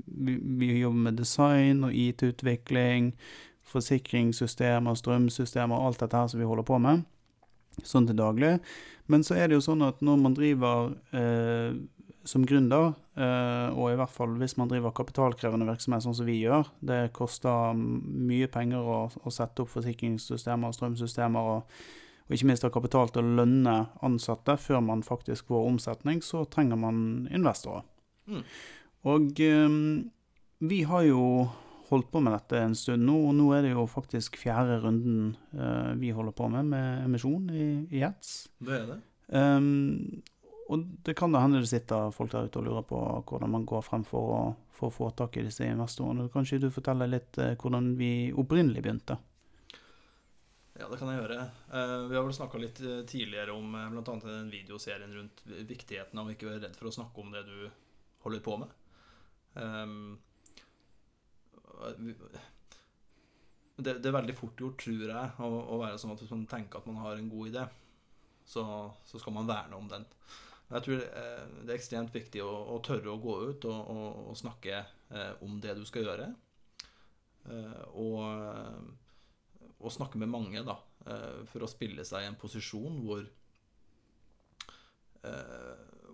vi, 0.07 0.37
vi 0.39 0.75
jobber 0.79 1.09
med 1.09 1.19
design 1.19 1.83
og 1.89 1.97
IT-utvikling, 1.97 3.15
forsikringssystemer, 3.73 4.95
strømsystemer, 4.95 5.81
alt 5.87 6.05
dette 6.05 6.21
her 6.21 6.31
som 6.31 6.43
vi 6.43 6.47
holder 6.47 6.69
på 6.69 6.79
med. 6.79 7.03
Sånn 7.81 8.07
til 8.09 8.19
daglig. 8.19 8.59
Men 9.11 9.25
så 9.27 9.37
er 9.39 9.49
det 9.49 9.59
jo 9.59 9.65
sånn 9.65 9.83
at 9.87 10.03
når 10.05 10.21
man 10.21 10.37
driver 10.37 10.93
eh, 11.17 11.75
som 12.29 12.45
gründer, 12.47 12.93
eh, 13.19 13.73
og 13.75 13.91
i 13.91 13.97
hvert 13.99 14.13
fall 14.15 14.37
hvis 14.39 14.55
man 14.61 14.71
driver 14.71 14.95
kapitalkrevende 14.95 15.67
virksomhet 15.67 16.05
sånn 16.05 16.17
som 16.21 16.29
vi 16.29 16.39
gjør, 16.45 16.69
det 16.85 17.01
koster 17.17 17.75
mye 17.75 18.51
penger 18.53 18.87
å, 18.87 19.01
å 19.11 19.35
sette 19.35 19.65
opp 19.65 19.73
forsikringssystemer 19.75 20.71
og 20.71 20.79
strømsystemer 20.79 21.53
og 21.57 21.83
og 22.23 22.37
ikke 22.37 22.47
minst 22.49 22.65
ha 22.65 22.71
kapital 22.73 23.11
til 23.13 23.27
å 23.27 23.35
lønne 23.43 23.73
ansatte 24.07 24.55
før 24.57 24.79
man 24.87 25.03
faktisk 25.05 25.51
får 25.51 25.67
omsetning, 25.69 26.23
så 26.25 26.47
trenger 26.49 26.79
man 26.81 27.27
investorer. 27.35 27.83
Mm. 28.31 28.45
Og 29.13 29.43
eh, 29.43 29.75
vi 30.71 30.79
har 30.89 31.03
jo 31.05 31.25
holdt 31.93 32.11
på 32.13 32.21
med 32.25 32.35
dette 32.35 32.61
en 32.65 32.75
stund 32.77 33.05
nå, 33.07 33.15
og 33.29 33.35
nå 33.37 33.49
er 33.57 33.67
det 33.67 33.73
jo 33.75 33.87
faktisk 33.91 34.39
fjerde 34.41 34.81
runden 34.83 35.33
uh, 35.55 35.93
vi 36.01 36.13
holder 36.15 36.35
på 36.37 36.49
med 36.53 36.71
med 36.73 37.07
emisjon 37.07 37.51
i, 37.53 37.67
i 37.93 38.03
Jets. 38.03 38.35
Det 38.63 38.79
er 38.79 38.87
det. 38.95 39.01
Um, 39.33 40.23
og 40.73 40.87
det 41.05 41.15
kan 41.19 41.35
da 41.35 41.43
hende 41.43 41.61
det 41.61 41.69
sitter 41.69 42.13
folk 42.15 42.33
der 42.33 42.49
ute 42.49 42.61
og 42.61 42.69
lurer 42.69 42.87
på 42.89 43.01
hvordan 43.29 43.53
man 43.53 43.67
går 43.69 43.85
frem 43.85 44.07
for 44.09 44.33
å, 44.37 44.41
for 44.73 44.89
å 44.89 44.95
få 44.95 45.11
tak 45.17 45.37
i 45.37 45.45
disse 45.45 45.69
investorene. 45.69 46.31
Kanskje 46.33 46.63
du 46.63 46.71
forteller 46.73 47.11
litt 47.11 47.39
uh, 47.43 47.53
hvordan 47.61 47.93
vi 48.01 48.33
opprinnelig 48.33 48.85
begynte? 48.85 49.19
Ja, 50.81 50.89
det 50.89 50.97
kan 50.97 51.11
jeg 51.13 51.21
gjøre. 51.21 51.45
Uh, 51.69 51.99
vi 52.09 52.17
har 52.17 52.25
vel 52.25 52.35
snakka 52.35 52.61
litt 52.63 52.81
tidligere 53.11 53.53
om 53.53 53.75
eh, 53.77 53.91
bl.a. 53.93 54.19
den 54.25 54.49
videoserien 54.51 55.13
rundt 55.13 55.45
viktigheten 55.69 56.19
av 56.19 56.31
å 56.31 56.33
være 56.33 56.63
redd 56.65 56.79
for 56.79 56.89
å 56.89 56.95
snakke 56.97 57.21
om 57.21 57.35
det 57.35 57.45
du 57.47 57.57
holder 58.25 58.45
på 58.45 58.57
med. 58.63 58.79
Vi- 59.53 60.32
det, 63.83 63.97
det 63.99 64.09
er 64.09 64.17
veldig 64.19 64.37
fort 64.39 64.61
gjort, 64.61 64.79
tror 64.83 65.05
jeg, 65.09 65.35
å, 65.43 65.51
å 65.75 65.81
være 65.81 65.99
sånn 66.01 66.15
at 66.15 66.23
hvis 66.23 66.33
man 66.35 66.49
tenker 66.51 66.81
at 66.81 66.89
man 66.91 67.01
har 67.03 67.19
en 67.19 67.31
god 67.33 67.53
idé, 67.53 67.67
så, 68.47 68.65
så 69.09 69.21
skal 69.23 69.37
man 69.37 69.49
verne 69.49 69.79
om 69.79 69.89
den. 69.91 70.07
Men 70.69 70.79
Jeg 70.79 70.87
tror 70.87 71.05
eh, 71.05 71.45
det 71.63 71.71
er 71.71 71.79
ekstremt 71.79 72.15
viktig 72.15 72.43
å, 72.45 72.53
å 72.75 72.81
tørre 72.85 73.13
å 73.13 73.21
gå 73.23 73.37
ut 73.51 73.69
og, 73.71 73.79
og, 73.95 74.25
og 74.33 74.39
snakke 74.39 74.83
eh, 74.83 75.33
om 75.45 75.61
det 75.63 75.77
du 75.79 75.85
skal 75.89 76.09
gjøre. 76.09 76.33
og, 77.99 78.19
og 79.83 79.89
å 79.89 79.91
snakke 79.91 80.21
med 80.21 80.31
mange, 80.31 80.63
da, 80.67 80.77
eh, 81.07 81.43
for 81.51 81.65
å 81.65 81.71
spille 81.71 82.05
seg 82.07 82.25
i 82.25 82.31
en 82.31 82.39
posisjon 82.39 83.01
hvor 83.07 83.25
eh, 85.27 85.73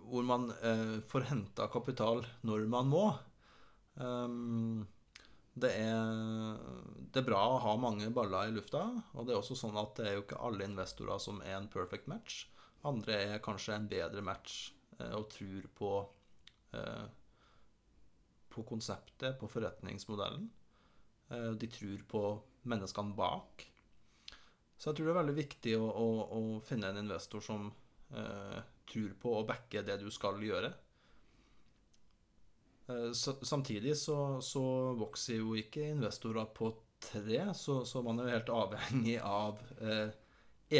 Hvor 0.09 0.25
man 0.25 0.49
eh, 0.65 0.95
får 1.05 1.27
henta 1.29 1.67
kapital 1.69 2.23
når 2.41 2.65
man 2.71 2.87
må. 2.89 3.03
Um, 3.93 4.87
det 5.61 5.71
er, 5.77 6.57
det 7.11 7.21
er 7.21 7.27
bra 7.27 7.39
å 7.51 7.59
ha 7.63 7.73
mange 7.79 8.09
baller 8.13 8.49
i 8.49 8.55
lufta, 8.55 8.83
og 9.13 9.27
det 9.27 9.33
er 9.33 9.39
også 9.39 9.57
sånn 9.57 9.77
at 9.79 9.95
det 9.99 10.07
er 10.07 10.17
jo 10.17 10.23
ikke 10.25 10.41
alle 10.45 10.67
investorer 10.67 11.21
som 11.21 11.41
er 11.45 11.57
en 11.57 11.69
perfect 11.71 12.09
match. 12.11 12.43
Andre 12.87 13.17
er 13.33 13.43
kanskje 13.43 13.75
en 13.75 13.89
bedre 13.91 14.23
match 14.25 14.71
eh, 14.99 15.11
og 15.17 15.27
tror 15.33 15.65
på 15.75 15.93
eh, 16.77 17.07
på 18.49 18.63
konseptet, 18.65 19.35
på 19.39 19.47
forretningsmodellen. 19.51 20.47
Eh, 21.29 21.51
de 21.59 21.69
tror 21.69 22.05
på 22.09 22.23
menneskene 22.71 23.15
bak. 23.17 23.67
Så 24.79 24.89
jeg 24.89 24.99
tror 24.99 25.09
det 25.09 25.13
er 25.13 25.19
veldig 25.19 25.37
viktig 25.37 25.75
å, 25.77 25.85
å, 25.85 26.07
å 26.39 26.43
finne 26.65 26.89
en 26.89 27.03
investor 27.03 27.43
som 27.43 27.69
tror 28.89 29.11
på 29.21 29.31
å 29.37 29.43
backe 29.45 29.83
det 29.85 29.99
du 30.01 30.07
skal 30.09 30.39
gjøre. 30.41 30.71
Eh, 32.89 33.11
samtidig 33.41 33.97
så, 33.97 34.41
så 34.41 34.63
vokser 34.97 35.39
jo 35.39 35.53
ikke 35.57 35.91
investorer 35.93 36.47
på 36.55 36.71
tre, 36.99 37.53
så, 37.55 37.83
så 37.85 38.01
man 38.03 38.19
er 38.19 38.27
jo 38.27 38.37
helt 38.37 38.53
avhengig 38.53 39.19
av 39.23 39.61
eh, 39.81 40.09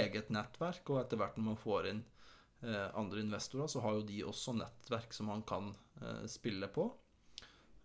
eget 0.02 0.32
nettverk. 0.34 0.84
Og 0.90 1.04
etter 1.04 1.22
hvert 1.22 1.38
når 1.38 1.48
man 1.52 1.62
får 1.62 1.92
inn 1.92 2.02
eh, 2.66 2.88
andre 2.98 3.22
investorer, 3.24 3.70
så 3.72 3.84
har 3.86 4.00
jo 4.00 4.08
de 4.10 4.24
også 4.28 4.58
nettverk 4.58 5.14
som 5.16 5.30
man 5.32 5.46
kan 5.48 5.72
eh, 6.02 6.26
spille 6.32 6.72
på. 6.74 6.90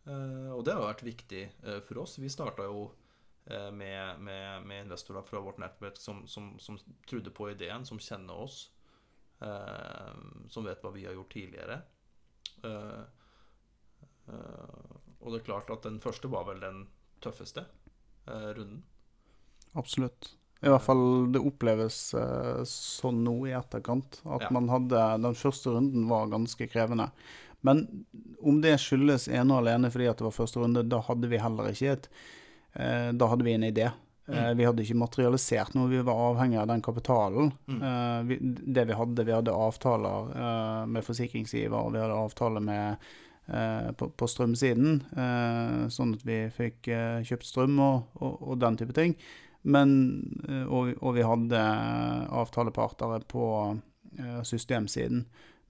Eh, 0.09 0.51
og 0.55 0.65
det 0.65 0.77
har 0.77 0.87
vært 0.87 1.07
viktig 1.07 1.45
eh, 1.45 1.81
for 1.85 2.05
oss. 2.05 2.19
Vi 2.23 2.33
starta 2.33 2.69
jo 2.69 2.91
med, 3.45 4.23
med, 4.25 4.63
med 4.65 4.87
investorer 4.87 5.21
fra 5.29 5.37
vårt 5.45 5.59
nettverk 5.61 5.99
som, 6.01 6.23
som, 6.25 6.55
som 6.57 6.79
trodde 7.05 7.29
på 7.29 7.51
ideen, 7.51 7.83
som 7.85 7.99
kjenner 8.01 8.39
oss, 8.41 8.71
som 10.49 10.65
vet 10.65 10.81
hva 10.81 10.93
vi 10.95 11.05
har 11.05 11.13
gjort 11.13 11.35
tidligere. 11.37 11.77
Eh, 12.65 13.03
og 14.29 15.33
det 15.33 15.41
er 15.41 15.47
klart 15.47 15.71
at 15.71 15.83
den 15.87 16.01
første 16.03 16.29
var 16.33 16.45
vel 16.49 16.61
den 16.63 16.87
tøffeste 17.25 17.65
eh, 18.29 18.51
runden. 18.57 18.83
Absolutt. 19.75 20.35
I 20.65 20.71
hvert 20.73 20.85
fall 20.87 21.05
det 21.35 21.43
oppleves 21.45 21.97
eh, 22.17 22.63
sånn 22.69 23.23
nå 23.27 23.35
i 23.49 23.55
etterkant. 23.57 24.21
At 24.25 24.47
Ja. 24.47 24.51
man 24.55 24.69
hadde 24.73 25.01
Den 25.23 25.35
første 25.37 25.75
runden 25.75 26.07
var 26.09 26.27
ganske 26.33 26.69
krevende. 26.71 27.11
Men 27.65 28.05
om 28.43 28.61
det 28.61 28.79
skyldes 28.81 29.29
ene 29.29 29.53
og 29.57 29.63
alene 29.65 29.91
fordi 29.91 30.09
at 30.09 30.19
det 30.21 30.25
var 30.29 30.37
første 30.37 30.61
runde, 30.61 30.83
da 30.89 31.01
hadde 31.01 31.29
vi 31.29 31.39
heller 31.41 31.71
ikke 31.73 31.93
et 31.97 32.09
eh, 32.77 33.13
Da 33.13 33.27
hadde 33.29 33.45
vi 33.45 33.55
en 33.55 33.63
idé. 33.73 33.91
Eh, 33.91 33.93
Mm. 34.53 34.57
vi 34.57 34.65
hadde 34.65 34.83
ikke 34.83 34.97
materialisert 34.97 35.75
noe, 35.75 35.89
vi 35.89 36.01
var 36.01 36.17
avhengig 36.33 36.57
av 36.59 36.67
den 36.69 36.81
kapitalen. 36.81 37.53
Mm. 37.69 37.83
Eh, 37.83 38.39
det 38.73 38.87
vi 38.89 38.93
hadde, 38.97 39.25
vi 39.25 39.33
hadde 39.33 39.53
avtaler 39.53 40.31
eh, 40.37 40.87
med 40.87 41.05
forsikringsgiver, 41.05 41.91
vi 41.93 41.99
hadde 42.01 42.15
avtaler 42.25 42.61
med 42.65 42.93
eh, 42.93 42.97
på, 43.45 44.09
på 44.17 44.29
strømsiden, 44.31 45.01
eh, 45.21 45.81
sånn 45.93 46.15
at 46.17 46.23
vi 46.25 46.39
fikk 46.55 46.89
eh, 46.89 47.25
kjøpt 47.29 47.45
strøm 47.45 47.75
og, 47.77 48.15
og, 48.21 48.39
og 48.41 48.63
den 48.63 48.79
type 48.81 48.97
ting. 48.97 49.19
Men, 49.65 49.91
eh, 50.49 50.65
og, 50.69 50.93
og 51.01 51.17
vi 51.17 51.25
hadde 51.25 51.61
avtalepartere 52.29 53.23
på 53.29 53.47
eh, 54.19 54.43
systemsiden. 54.45 55.25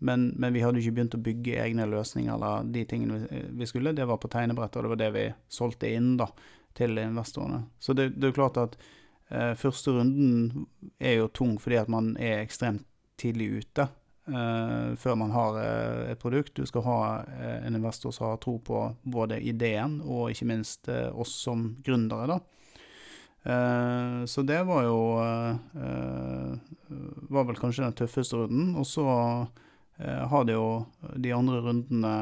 Men, 0.04 0.26
men 0.36 0.52
vi 0.52 0.64
hadde 0.64 0.80
ikke 0.82 0.96
begynt 0.96 1.14
å 1.16 1.22
bygge 1.22 1.60
egne 1.62 1.86
løsninger 1.88 2.34
eller 2.34 2.66
de 2.74 2.82
tingene 2.90 3.20
vi, 3.30 3.68
skulle. 3.70 3.94
Det 3.94 4.06
var 4.10 4.18
på 4.20 4.28
tegnebrettet, 4.32 4.80
og 4.80 4.84
det 4.84 4.92
var 4.92 5.00
det 5.00 5.10
vi 5.14 5.24
solgte 5.48 5.92
inn 5.94 6.16
da, 6.18 6.26
til 6.74 6.98
investorene. 6.98 7.62
Så 7.78 7.94
det, 7.94 8.10
det 8.18 8.32
er 8.32 8.36
klart 8.36 8.58
at 8.60 8.74
eh, 9.30 9.54
første 9.58 9.94
runden 9.94 10.66
er 10.98 11.20
jo 11.20 11.30
tung 11.30 11.54
fordi 11.62 11.78
at 11.84 11.92
man 11.92 12.16
er 12.18 12.42
ekstremt 12.42 12.84
tidlig 13.20 13.62
ute. 13.62 13.86
Eh, 14.28 14.94
før 15.00 15.18
man 15.20 15.34
har 15.34 15.60
eh, 15.60 16.12
et 16.12 16.22
produkt. 16.22 16.54
Du 16.56 16.66
skal 16.66 16.86
ha 16.86 16.98
eh, 17.24 17.60
en 17.66 17.76
investor 17.76 18.14
som 18.14 18.30
har 18.30 18.42
tro 18.42 18.58
på 18.58 18.86
både 19.02 19.40
ideen 19.42 20.00
og 20.04 20.30
ikke 20.32 20.50
minst 20.52 20.88
oss 20.88 21.34
som 21.44 21.72
gründere, 21.84 22.36
da. 22.36 22.40
Eh, 23.44 24.24
så 24.24 24.42
det 24.42 24.62
var 24.64 24.86
jo 24.86 25.00
eh, 25.20 26.54
Var 27.28 27.44
vel 27.44 27.58
kanskje 27.60 27.84
den 27.84 27.96
tøffeste 27.98 28.40
runden. 28.40 28.72
Og 28.80 28.86
så 28.88 29.04
eh, 29.98 30.22
har 30.30 30.46
det 30.48 30.56
jo 30.56 30.84
de 31.20 31.34
andre 31.36 31.60
rundene 31.64 32.16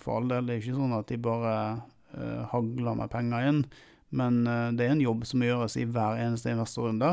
For 0.00 0.16
all 0.16 0.30
del, 0.30 0.46
det 0.48 0.54
er 0.54 0.62
ikke 0.62 0.78
sånn 0.78 0.94
at 0.96 1.10
de 1.12 1.18
bare 1.22 1.52
hagler 2.50 2.96
med 2.96 3.10
penger 3.12 3.44
inn. 3.46 3.58
Men 4.16 4.40
det 4.74 4.86
er 4.86 4.94
en 4.94 5.02
jobb 5.04 5.26
som 5.28 5.44
gjøres 5.44 5.76
i 5.78 5.84
hver 5.84 6.16
eneste 6.18 6.50
investorrunde. 6.50 7.10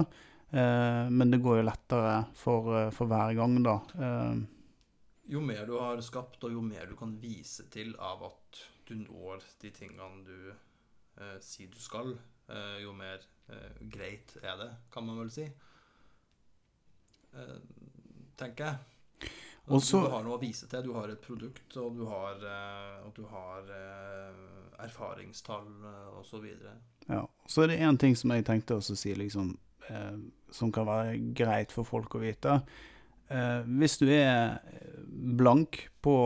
Eh, 0.55 1.09
men 1.11 1.31
det 1.31 1.41
går 1.43 1.57
jo 1.59 1.63
lettere 1.67 2.13
for, 2.39 2.69
eh, 2.79 2.91
for 2.95 3.11
hver 3.11 3.33
gang, 3.35 3.57
da. 3.63 3.73
Eh, 3.99 4.35
Jo 5.27 5.41
mer 5.41 5.65
du 5.65 5.73
har 5.79 5.99
skapt, 6.05 6.43
og 6.45 6.51
jo 6.53 6.61
mer 6.61 6.85
du 6.85 6.95
kan 6.95 7.15
vise 7.19 7.65
til 7.73 7.95
av 7.99 8.21
at 8.27 8.59
du 8.85 8.93
når 8.95 9.41
de 9.59 9.71
tingene 9.73 10.23
du 10.23 10.51
eh, 11.17 11.39
sier 11.41 11.67
du 11.73 11.79
skal, 11.81 12.13
eh, 12.47 12.77
jo 12.83 12.93
mer 12.93 13.19
eh, 13.49 13.79
greit 13.89 14.35
er 14.43 14.55
det, 14.61 14.69
kan 14.93 15.05
man 15.07 15.17
vel 15.23 15.31
si. 15.33 15.47
Eh, 17.33 17.57
tenker 18.37 18.65
jeg. 18.69 19.31
Også, 19.65 20.03
du 20.05 20.11
har 20.13 20.23
noe 20.23 20.37
å 20.37 20.41
vise 20.43 20.67
til. 20.69 20.83
Du 20.85 20.93
har 20.93 21.09
et 21.09 21.21
produkt, 21.25 21.75
og 21.81 21.95
du 21.97 22.03
har, 22.05 22.35
og 23.01 23.13
du 23.17 23.23
har 23.25 23.65
erfaringstall 24.77 25.65
osv. 26.19 26.45
Ja. 27.09 27.23
Så 27.49 27.63
er 27.63 27.71
det 27.73 27.79
én 27.81 27.97
ting 27.97 28.13
som 28.15 28.29
jeg 28.35 28.45
tenkte 28.45 28.77
å 28.77 28.83
si, 28.85 29.15
liksom, 29.17 29.55
som 30.55 30.71
kan 30.73 30.87
være 30.87 31.19
greit 31.37 31.75
for 31.75 31.87
folk 31.87 32.17
å 32.17 32.23
vite. 32.23 32.59
Eh, 33.27 33.61
hvis 33.79 33.97
du 33.97 34.05
er 34.13 34.59
blank 35.09 35.79
på 36.05 36.17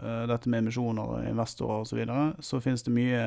eh, 0.00 0.22
dette 0.30 0.48
med 0.48 0.64
emisjoner 0.64 1.26
investorer 1.28 1.82
osv., 1.82 1.90
så, 1.90 1.98
videre, 1.98 2.22
så 2.40 2.60
finnes 2.64 2.84
det 2.86 2.94
mye 2.96 3.24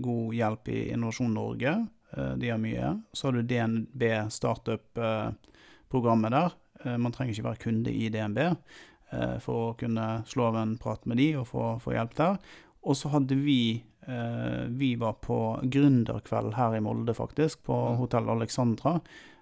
god 0.00 0.36
hjelp 0.38 0.70
i 0.72 0.78
Innovasjon 0.94 1.34
Norge. 1.36 1.74
Eh, 2.16 2.32
de 2.40 2.52
har 2.52 2.62
mye. 2.62 2.94
Så 3.12 3.28
har 3.28 3.36
du 3.36 3.42
DNB 3.44 4.02
Startup-programmet 4.32 6.36
der. 6.36 6.56
Eh, 6.84 6.96
man 6.96 7.12
trenger 7.12 7.36
ikke 7.36 7.48
være 7.50 7.64
kunde 7.66 7.92
i 7.92 8.08
DNB 8.12 8.40
eh, 8.46 9.36
for 9.44 9.56
å 9.68 9.76
kunne 9.80 10.06
slå 10.30 10.48
av 10.48 10.56
en 10.62 10.74
prat 10.80 11.04
med 11.10 11.20
de 11.20 11.28
og 11.42 11.50
få, 11.52 11.62
få 11.84 11.90
hjelp 11.98 12.16
der. 12.16 12.34
Og 12.82 12.96
så 12.96 13.10
hadde 13.12 13.36
vi 13.36 13.82
eh, 14.06 14.62
Vi 14.68 14.94
var 14.96 15.18
på 15.20 15.60
gründerkveld 15.62 16.54
her 16.56 16.76
i 16.76 16.80
Molde, 16.80 17.14
faktisk, 17.14 17.62
på 17.64 17.76
Mm. 17.90 17.96
Hotell 18.00 18.30
Alexandra. 18.30 19.00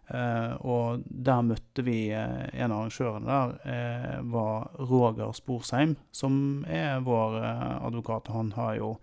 Eh, 0.08 0.54
og 0.64 1.02
der 1.04 1.42
møtte 1.44 1.84
vi 1.84 2.08
eh, 2.10 2.48
en 2.54 2.72
av 2.72 2.86
arrangørene 2.86 3.26
der, 3.28 3.54
eh, 3.68 4.22
var 4.22 4.70
Roger 4.80 5.32
Sporsheim, 5.36 5.96
som 6.12 6.64
er 6.66 7.00
vår 7.04 7.36
eh, 7.42 7.86
advokat. 7.86 8.28
Han 8.32 8.52
har 8.56 8.74
jo 8.76 8.96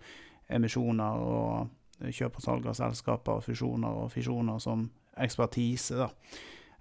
emisjoner 0.50 1.22
og 1.22 2.10
kjøp 2.12 2.36
og 2.36 2.42
salg 2.42 2.66
av 2.66 2.74
selskaper, 2.74 3.40
fusjoner 3.40 4.02
og 4.02 4.10
fisjoner 4.12 4.58
som 4.62 4.90
ekspertise, 5.16 5.96
da. 5.96 6.10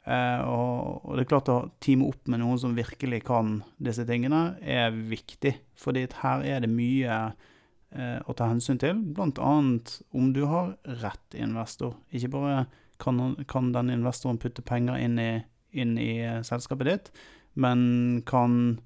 Eh, 0.06 0.42
og, 0.46 1.16
det 1.18 1.24
er 1.24 1.30
klart 1.32 1.50
å 1.50 1.58
teame 1.82 2.06
opp 2.12 2.30
med 2.30 2.44
noen 2.44 2.60
som 2.62 2.76
virkelig 2.78 3.24
kan 3.26 3.60
disse 3.82 4.06
tingene, 4.08 4.56
er 4.62 4.94
viktig. 4.94 5.56
Fordi 5.82 6.06
her 6.22 6.46
er 6.46 6.62
det 6.64 6.72
mye 6.72 7.20
eh, 7.26 8.20
å 8.22 8.36
ta 8.38 8.50
hensyn 8.52 8.82
til, 8.82 9.02
annet 9.18 9.98
om 10.13 10.32
du 10.36 10.44
har 10.52 10.76
rett 11.02 11.38
investor. 11.38 11.96
Ikke 12.13 12.34
bare 12.38 12.65
kan, 13.02 13.34
kan 13.50 13.74
den 13.76 13.94
investoren 13.98 14.39
putte 14.41 14.65
penger 14.65 15.02
inn 15.02 15.18
i, 15.22 15.32
inn 15.74 15.98
i 15.98 16.12
eh, 16.22 16.44
selskapet 16.46 16.91
ditt, 16.91 17.15
men 17.56 18.22
kan 18.28 18.78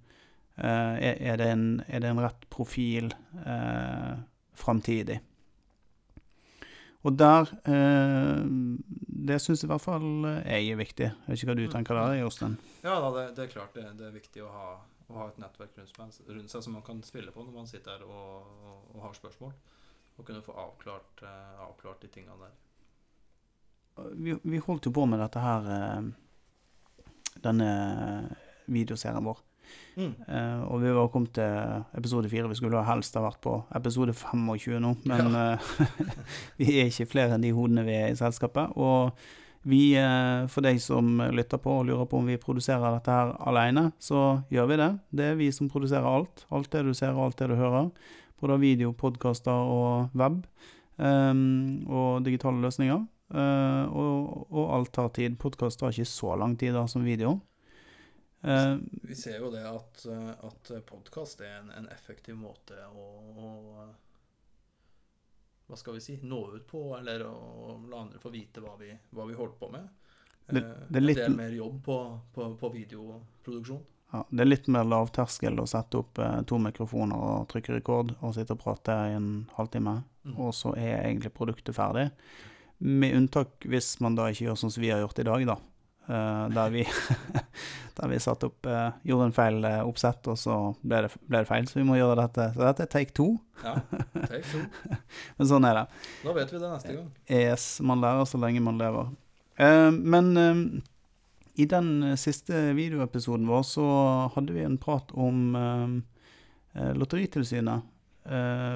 er, 0.60 1.38
det 1.40 1.46
en, 1.54 1.62
er 1.88 2.02
det 2.04 2.10
en 2.10 2.20
rett 2.20 2.42
profil 2.52 3.14
eh, 3.48 4.18
framtidig? 4.60 5.22
Og 7.08 7.16
der 7.16 7.48
eh, 7.64 8.42
Det 9.30 9.38
syns 9.40 9.62
i 9.64 9.68
hvert 9.70 9.84
fall 9.84 10.04
jeg 10.44 10.70
er 10.74 10.80
viktig. 10.80 11.08
Jeg 11.10 11.28
vet 11.30 11.40
ikke 11.40 11.50
hva 11.52 11.56
du 11.60 11.66
tenker 11.72 11.96
der, 12.00 12.16
Jostein? 12.20 12.58
Ja, 12.84 12.98
da, 13.04 13.10
det, 13.16 13.26
det 13.38 13.46
er 13.46 13.52
klart 13.54 13.74
det, 13.78 13.86
det 14.00 14.08
er 14.10 14.16
viktig 14.16 14.44
å 14.44 14.50
ha, 14.52 14.68
å 15.10 15.18
ha 15.20 15.28
et 15.32 15.40
nettverk 15.42 15.78
rundt, 15.80 16.50
seg- 16.52 16.64
som 16.66 16.74
man 16.76 16.84
kan 16.86 17.00
spille 17.08 17.32
på 17.36 17.44
når 17.46 17.56
man 17.56 17.68
sitter 17.70 17.98
her 17.98 18.04
og, 18.08 18.50
og, 18.66 18.82
og 18.96 19.04
har 19.08 19.16
spørsmål. 19.18 19.54
Og 20.20 20.26
kunne 20.28 20.44
få 20.44 20.56
avklart, 20.60 21.24
eh, 21.24 21.62
avklart 21.64 22.02
de 22.04 22.10
tingene 22.12 22.36
der. 22.42 22.58
vi, 24.16 24.36
vi 24.44 24.58
holdt 24.64 24.86
jo 24.88 24.92
på 24.96 25.06
med 25.08 25.20
dette 25.24 25.40
her 25.44 25.70
eh, 25.76 26.10
Denne 27.40 27.70
videoserien 28.68 29.24
vår. 29.24 29.40
Mm. 30.00 30.14
Eh, 30.28 30.62
og 30.70 30.82
vi 30.84 30.94
var 30.96 31.12
kommet 31.12 31.34
til 31.36 31.84
episode 31.98 32.30
fire. 32.32 32.48
Vi 32.52 32.60
skulle 32.60 32.86
helst 32.88 33.18
ha 33.20 33.26
vært 33.26 33.42
på 33.44 33.58
episode 33.76 34.16
25 34.16 34.80
nå, 34.84 34.96
men 35.10 35.36
eh, 35.36 35.70
vi 36.62 36.80
er 36.80 36.90
ikke 36.92 37.10
flere 37.12 37.36
enn 37.36 37.46
de 37.46 37.54
hodene 37.56 37.86
vi 37.88 37.98
er 37.98 38.14
i 38.14 38.18
selskapet. 38.20 38.76
Og 38.80 39.12
vi, 39.68 39.92
uh, 40.00 40.48
for 40.48 40.64
deg 40.64 40.80
som 40.80 41.20
lytter 41.36 41.60
på 41.60 41.82
og 41.82 41.90
lurer 41.90 42.08
på 42.08 42.22
om 42.22 42.30
vi 42.30 42.40
produserer 42.40 42.96
dette 42.96 43.12
her 43.12 43.34
alene, 43.50 43.90
så 44.00 44.42
gjør 44.54 44.70
vi 44.72 44.80
det. 44.80 44.90
Det 45.12 45.28
er 45.34 45.40
vi 45.40 45.50
som 45.52 45.70
produserer 45.72 46.08
alt. 46.08 46.46
Alt 46.56 46.72
det 46.72 46.86
du 46.88 46.94
ser 46.96 47.12
og 47.12 47.28
alt 47.28 47.42
det 47.42 47.50
du 47.52 47.58
hører. 47.60 47.90
Både 48.40 48.60
video, 48.62 48.94
podkaster 48.96 49.52
og 49.52 50.16
web. 50.16 50.46
Um, 50.96 51.84
og 51.92 52.24
digitale 52.24 52.64
løsninger. 52.64 53.04
Uh, 53.30 53.86
og, 53.94 54.48
og 54.50 54.74
alt 54.80 54.94
tar 54.96 55.12
tid. 55.16 55.36
Podkast 55.42 55.80
tar 55.80 55.94
ikke 55.94 56.08
så 56.08 56.40
lang 56.40 56.56
tid 56.60 56.74
da 56.78 56.88
som 56.88 57.04
video. 57.06 57.38
Eh, 58.44 58.78
Vi 59.04 59.16
ser 59.16 59.40
jo 59.40 59.50
det 59.52 59.66
at, 59.68 60.06
eh, 60.08 60.30
at 60.48 60.72
podkast 60.88 61.42
er 61.42 61.58
en, 61.60 61.72
en 61.76 61.88
effektiv 61.92 62.36
måte 62.40 62.78
å, 62.88 63.08
å 63.36 63.88
Hva 65.70 65.78
skal 65.78 65.94
vi 65.94 66.02
si 66.02 66.16
nå 66.26 66.40
ut 66.56 66.64
på, 66.68 66.80
eller 66.98 67.22
å 67.28 67.76
la 67.92 68.00
andre 68.02 68.18
få 68.22 68.32
vite 68.34 68.62
hva 68.64 68.72
vi, 68.80 68.90
hva 69.14 69.28
vi 69.30 69.36
holder 69.38 69.58
på 69.60 69.72
med. 69.72 69.90
Det- 70.50 70.64
Eh, 70.64 70.86
det 70.90 70.98
er 70.98 71.06
litt- 71.06 71.18
En 71.20 71.32
del 71.32 71.38
mer 71.38 71.52
jobb 71.54 71.84
på, 71.86 71.98
på, 72.34 72.48
på 72.58 72.70
videoproduksjon. 72.74 73.84
ja, 74.14 74.24
det 74.32 74.40
er 74.42 74.46
litt 74.50 74.68
mer 74.68 74.84
lavterskel 74.84 75.60
å 75.62 75.68
sette 75.68 76.00
opp 76.00 76.16
to 76.48 76.58
mikrofoner 76.58 77.16
og 77.16 77.48
trykke 77.50 77.76
rekord 77.78 78.16
og 78.24 78.34
sitte 78.34 78.52
og 78.56 78.60
prate 78.64 78.90
i 79.12 79.14
en 79.16 79.48
halvtime, 79.58 80.04
Mm. 80.26 80.40
og 80.40 80.54
så 80.54 80.74
er 80.78 81.04
egentlig 81.06 81.32
produktet 81.34 81.74
ferdig. 81.76 82.12
Med 82.82 83.14
unntak 83.16 83.60
hvis 83.66 84.00
man 84.02 84.16
da 84.16 84.24
ikke 84.32 84.46
gjør 84.48 84.58
sånn 84.58 84.72
som 84.72 84.82
vi 84.82 84.90
har 84.90 85.00
gjort 85.02 85.20
i 85.20 85.24
dag, 85.24 85.46
da. 85.46 85.56
Eh, 86.10 86.50
der 86.50 86.70
vi, 86.70 86.88
der 88.02 88.08
vi 88.10 88.20
satt 88.20 88.42
opp 88.48 88.66
eh, 88.66 88.88
Gjorde 89.06 89.28
en 89.28 89.34
feil 89.36 89.60
eh, 89.68 89.82
oppsett, 89.86 90.26
og 90.32 90.40
så 90.42 90.56
ble 90.82 91.04
det, 91.06 91.12
ble 91.30 91.44
det 91.44 91.50
feil. 91.50 91.68
Så 91.70 91.78
vi 91.78 91.86
må 91.86 92.00
gjøre 92.00 92.18
dette. 92.24 92.48
Så 92.56 92.64
dette 92.66 92.88
er 92.88 92.92
take 92.96 93.14
two. 93.14 93.36
Ja, 93.62 93.76
take 94.16 94.42
two. 94.50 94.64
Men 95.38 95.52
sånn 95.52 95.68
er 95.70 95.82
det. 95.82 95.86
Da 96.24 96.34
vet 96.40 96.54
vi 96.56 96.62
det 96.64 96.72
neste 96.72 96.96
gang. 96.96 97.12
Yes, 97.30 97.68
man 97.86 98.02
lærer 98.02 98.26
så 98.30 98.42
lenge 98.42 98.64
man 98.66 98.82
lever. 98.82 99.12
Men 99.60 100.30
i 101.60 101.66
den 101.68 101.90
siste 102.16 102.70
videoepisoden 102.78 103.50
vår 103.50 103.66
så 103.68 103.88
hadde 104.32 104.54
vi 104.56 104.64
en 104.64 104.78
prat 104.80 105.12
om 105.20 105.58
Lotteritilsynet. 106.96 107.90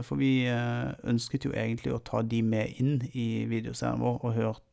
For 0.03 0.19
vi 0.19 0.33
ønsket 0.51 1.47
jo 1.47 1.53
egentlig 1.55 1.93
å 1.95 2.01
ta 2.03 2.19
de 2.27 2.41
med 2.43 2.75
inn 2.83 2.97
i 3.15 3.45
videoserien 3.47 4.03
vår, 4.03 4.19
og, 4.27 4.35
hørt, 4.35 4.67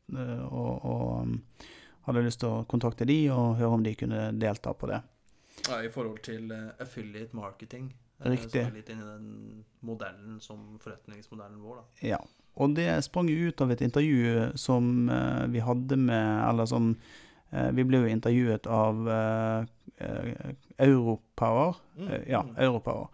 og, 0.51 0.83
og 0.83 1.71
hadde 2.07 2.23
lyst 2.25 2.39
til 2.41 2.49
å 2.49 2.63
kontakte 2.69 3.05
de 3.05 3.17
og 3.33 3.57
høre 3.59 3.77
om 3.77 3.83
de 3.85 3.95
kunne 3.95 4.31
delta 4.41 4.73
på 4.73 4.89
det. 4.91 5.01
Ja, 5.67 5.81
I 5.85 5.89
forhold 5.93 6.21
til 6.25 6.51
eh, 6.51 6.69
affiliate 6.81 7.35
marketing. 7.37 7.91
eh, 8.23 8.31
Riktig. 8.31 8.63
Som 8.63 8.71
er 8.71 8.77
litt 8.79 8.89
inn 8.89 9.01
i 9.01 9.09
den 9.09 9.65
modellen 9.85 10.39
som 10.41 10.77
forretningsmodellen 10.81 11.59
vår, 11.61 11.81
da. 11.81 12.07
Ja. 12.13 12.21
Og 12.61 12.73
det 12.75 12.87
sprang 13.05 13.29
ut 13.29 13.61
av 13.63 13.71
et 13.71 13.81
intervju 13.81 14.57
som 14.59 15.09
eh, 15.09 15.45
vi 15.53 15.61
hadde 15.63 15.95
med 15.97 16.49
Eller 16.49 16.65
som 16.65 16.95
Vi 17.51 17.83
ble 17.83 17.99
jo 17.99 18.07
intervjuet 18.07 18.67
av 18.71 18.95
Europower. 20.79 21.75
Mm, 21.97 22.11
ja. 22.27 22.45
Europower. 22.57 23.09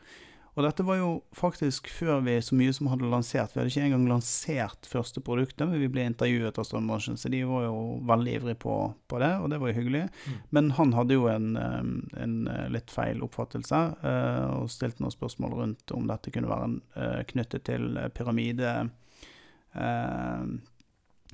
Og 0.58 0.65
dette 0.65 0.82
var 0.82 0.98
jo 0.98 1.10
faktisk 1.38 1.86
før 1.93 2.24
vi 2.26 2.34
så 2.41 2.56
mye 2.58 2.74
som 2.74 2.88
hadde 2.89 3.10
lansert. 3.12 3.52
Vi 3.54 3.60
hadde 3.62 3.70
ikke 3.70 3.84
engang 3.91 4.08
lansert 4.10 4.88
første 4.89 5.22
produktet, 5.22 5.67
men 5.70 5.78
vi 5.84 5.89
ble 5.93 6.08
intervjuet 6.10 6.58
av 6.58 6.65
strømbransjen, 6.65 7.20
så 7.22 7.30
de 7.30 7.43
var 7.46 7.67
jo 7.67 7.82
veldig 8.10 8.34
ivrige 8.39 8.60
på, 8.63 8.78
på 9.06 9.20
det, 9.22 9.30
og 9.38 9.52
det 9.54 9.60
var 9.62 9.70
jo 9.70 9.78
hyggelig. 9.78 10.02
Mm. 10.26 10.39
Men 10.58 10.72
han 10.80 10.96
hadde 10.98 11.20
jo 11.20 11.28
en, 11.30 11.52
en 11.62 12.34
eh, 12.50 12.63
litt 12.74 12.89
feil 12.89 13.22
oppfattelse, 13.28 13.84
eh, 14.02 14.48
og 14.58 14.72
stilte 14.74 15.06
noen 15.06 15.13
spørsmål 15.13 15.54
rundt 15.60 15.93
om 15.93 16.10
dette 16.10 16.34
kunne 16.34 16.50
være 16.50 16.72
eh, 16.98 17.22
knyttet 17.34 17.67
til 17.70 18.02
pyramide 18.17 18.74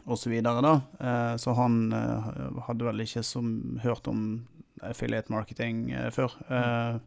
og 0.04 0.18
så 0.20 0.28
videre, 0.28 0.60
da. 0.60 0.74
Så 1.40 1.54
han 1.56 1.94
hadde 1.94 2.88
vel 2.90 3.04
ikke 3.06 3.22
som, 3.24 3.54
hørt 3.86 4.10
om 4.12 4.26
affiliate 4.84 5.32
marketing 5.32 5.86
før. 6.12 6.36
Eh, 6.52 6.98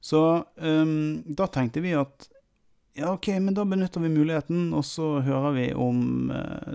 så 0.00 0.44
um, 0.56 1.22
da 1.26 1.46
tenkte 1.52 1.82
vi 1.84 1.94
at 1.98 2.28
ja, 2.96 3.12
OK, 3.12 3.28
men 3.28 3.54
da 3.54 3.64
benytter 3.64 4.02
vi 4.02 4.12
muligheten, 4.12 4.72
og 4.74 4.84
så 4.84 5.20
hører 5.24 5.52
vi 5.56 5.66
om 5.74 6.30
uh, 6.34 6.72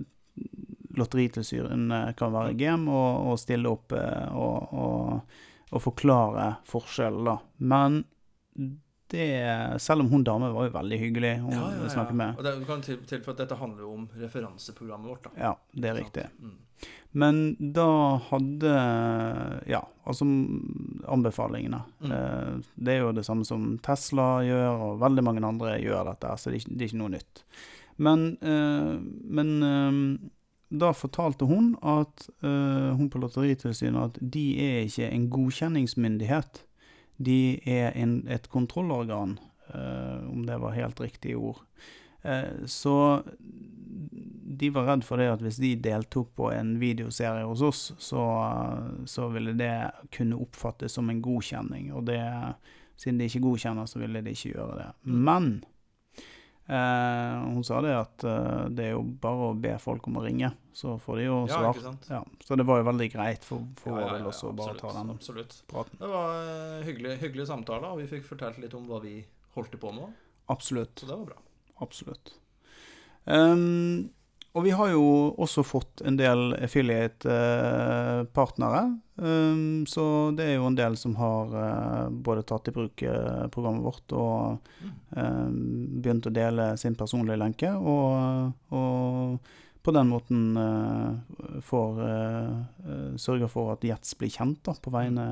Lotteritilsynet 0.96 2.16
kan 2.16 2.32
være 2.32 2.56
game 2.56 2.92
og, 2.92 3.32
og 3.32 3.40
stille 3.42 3.70
opp 3.70 3.96
uh, 3.98 4.30
og, 4.32 4.74
og, 4.74 5.40
og 5.72 5.84
forklare 5.84 6.54
forskjellen, 6.70 7.28
da. 7.28 7.38
Men 7.58 8.04
det 9.14 9.26
Selv 9.82 10.02
om 10.02 10.10
hun 10.10 10.24
dame 10.26 10.50
var 10.54 10.66
jo 10.68 10.74
veldig 10.76 10.98
hyggelig 11.00 11.34
å 11.46 11.52
Ja, 11.54 11.64
ja, 11.72 11.82
ja. 11.84 11.90
snakke 11.94 12.14
med. 12.18 12.38
Og 12.38 12.44
det, 12.44 12.54
du 12.60 12.66
kan 12.66 12.82
til, 12.82 12.98
til 13.06 13.22
at 13.22 13.38
dette 13.44 13.58
handler 13.60 13.86
jo 13.86 13.94
om 14.00 14.06
referanseprogrammet 14.20 15.12
vårt, 15.12 15.28
da. 15.28 15.34
Ja, 15.38 15.54
det 15.74 15.92
er 15.92 16.00
riktig. 16.02 16.26
Mm. 16.42 16.56
Men 17.16 17.38
da 17.78 17.88
hadde 18.28 18.74
Ja, 19.72 19.80
altså 20.04 20.26
anbefalingene. 21.08 21.80
Mm. 22.04 22.12
Eh, 22.12 22.60
Det 22.76 22.94
er 22.98 23.00
jo 23.06 23.14
det 23.16 23.24
samme 23.26 23.46
som 23.48 23.78
Tesla 23.86 24.42
gjør, 24.44 24.84
og 24.90 25.00
veldig 25.00 25.24
mange 25.24 25.44
andre 25.48 25.78
gjør 25.80 26.12
dette, 26.12 26.34
så 26.38 26.50
det 26.52 26.58
er 26.58 26.60
ikke, 26.64 26.76
det 26.76 26.82
er 26.84 26.92
ikke 26.92 27.02
noe 27.04 27.14
nytt. 27.16 27.44
Men, 27.98 28.26
eh, 28.42 28.94
men 29.40 29.54
eh, 29.64 30.30
da 30.76 30.90
fortalte 30.98 31.46
hun 31.48 31.76
at 31.88 32.26
hun 32.42 33.08
på 33.14 33.20
Lotteritilsynet 33.22 34.02
at 34.10 34.18
de 34.20 34.46
er 34.60 34.80
ikke 34.90 35.08
en 35.14 35.30
godkjenningsmyndighet. 35.32 36.65
De 37.18 37.60
er 37.70 37.94
en, 37.96 38.20
et 38.28 38.48
kontrollorgan, 38.52 39.38
eh, 39.74 40.30
om 40.30 40.46
det 40.48 40.58
var 40.62 40.76
helt 40.76 41.00
riktig 41.02 41.38
ord. 41.38 41.62
Eh, 42.26 42.66
så 42.66 43.24
de 44.58 44.70
var 44.70 44.88
redd 44.88 45.04
for 45.06 45.20
det 45.20 45.30
at 45.34 45.44
hvis 45.44 45.60
de 45.62 45.74
deltok 45.84 46.32
på 46.38 46.50
en 46.54 46.76
videoserie 46.80 47.46
hos 47.48 47.64
oss, 47.66 47.84
så, 48.02 48.24
så 49.10 49.30
ville 49.34 49.56
det 49.58 49.76
kunne 50.16 50.40
oppfattes 50.40 50.96
som 50.96 51.10
en 51.12 51.22
godkjenning. 51.24 51.92
Og 51.96 52.06
det, 52.10 52.22
siden 53.00 53.20
de 53.20 53.30
ikke 53.30 53.44
godkjenner, 53.46 53.90
så 53.90 54.02
ville 54.02 54.22
de 54.24 54.36
ikke 54.36 54.54
gjøre 54.56 54.78
det. 54.82 54.90
Mm. 55.04 55.18
Men 55.28 55.50
eh, 56.68 57.46
hun 57.46 57.64
sa 57.64 57.82
det 57.86 57.94
at 57.98 58.24
eh, 58.28 58.66
det 58.76 58.86
er 58.88 58.94
jo 58.96 59.04
bare 59.22 59.50
å 59.52 59.56
be 59.60 59.74
folk 59.82 60.08
om 60.10 60.18
å 60.20 60.24
ringe, 60.26 60.52
så 60.76 60.96
får 61.02 61.22
de 61.22 61.28
jo 61.28 61.38
Ja, 61.50 61.60
svar. 61.74 61.98
Ja, 62.10 62.22
så 62.44 62.58
det 62.60 62.66
var 62.68 62.82
jo 62.82 62.88
veldig 62.90 63.10
greit 63.14 63.46
for, 63.48 63.66
for 63.80 64.00
Ja, 64.02 64.18
ja, 64.18 64.26
også 64.32 64.52
å 64.52 64.56
bare 64.58 64.76
ta 64.80 64.88
absolutt, 64.90 65.08
den 65.08 65.16
Absolutt. 65.16 65.58
praten. 65.72 66.00
Det 66.02 66.12
var 66.14 66.36
eh, 66.42 66.86
hyggelig, 66.90 67.18
hyggelig 67.24 67.48
samtale, 67.52 67.92
og 67.94 68.02
vi 68.04 68.08
fikk 68.16 68.26
fortalt 68.32 68.58
litt 68.64 68.74
om 68.78 68.88
hva 68.90 69.02
vi 69.04 69.18
holdt 69.56 69.78
på 69.80 69.94
med. 69.96 70.14
Absolutt. 70.52 71.00
Så 71.00 71.08
det 71.10 71.16
var 71.16 71.26
bra. 71.32 71.40
Absolutt. 71.82 72.34
Ehm, 73.26 74.10
og 74.56 74.64
vi 74.64 74.72
har 74.72 74.90
jo 74.94 75.36
også 75.42 75.64
fått 75.68 76.02
en 76.08 76.18
del 76.20 76.54
affiliate-partnere. 76.56 79.00
Ehm, 79.20 79.86
så 79.88 80.32
det 80.36 80.44
er 80.48 80.56
jo 80.56 80.68
en 80.70 80.80
del 80.80 80.98
som 81.00 81.16
har 81.20 81.46
eh, 81.60 82.10
både 82.10 82.44
tatt 82.48 82.68
i 82.72 82.74
bruk 82.76 83.02
eh, 83.04 83.48
programmet 83.52 83.84
vårt 83.84 84.12
og 84.16 84.58
begynt 85.16 86.28
å 86.28 86.36
dele 86.36 86.78
sin 86.80 86.96
personlige 87.00 87.40
lenke, 87.40 87.70
og, 87.72 88.52
og 88.76 89.40
på 89.86 89.92
den 89.92 90.08
måten 90.10 90.58
eh, 90.58 91.60
får 91.62 92.00
eh, 92.02 92.54
eh, 92.90 93.18
sørge 93.22 93.48
for 93.52 93.76
at 93.76 93.84
Jets 93.86 94.16
blir 94.18 94.32
kjent 94.34 94.64
da, 94.66 94.74
på 94.74 94.94
vegne 94.94 95.26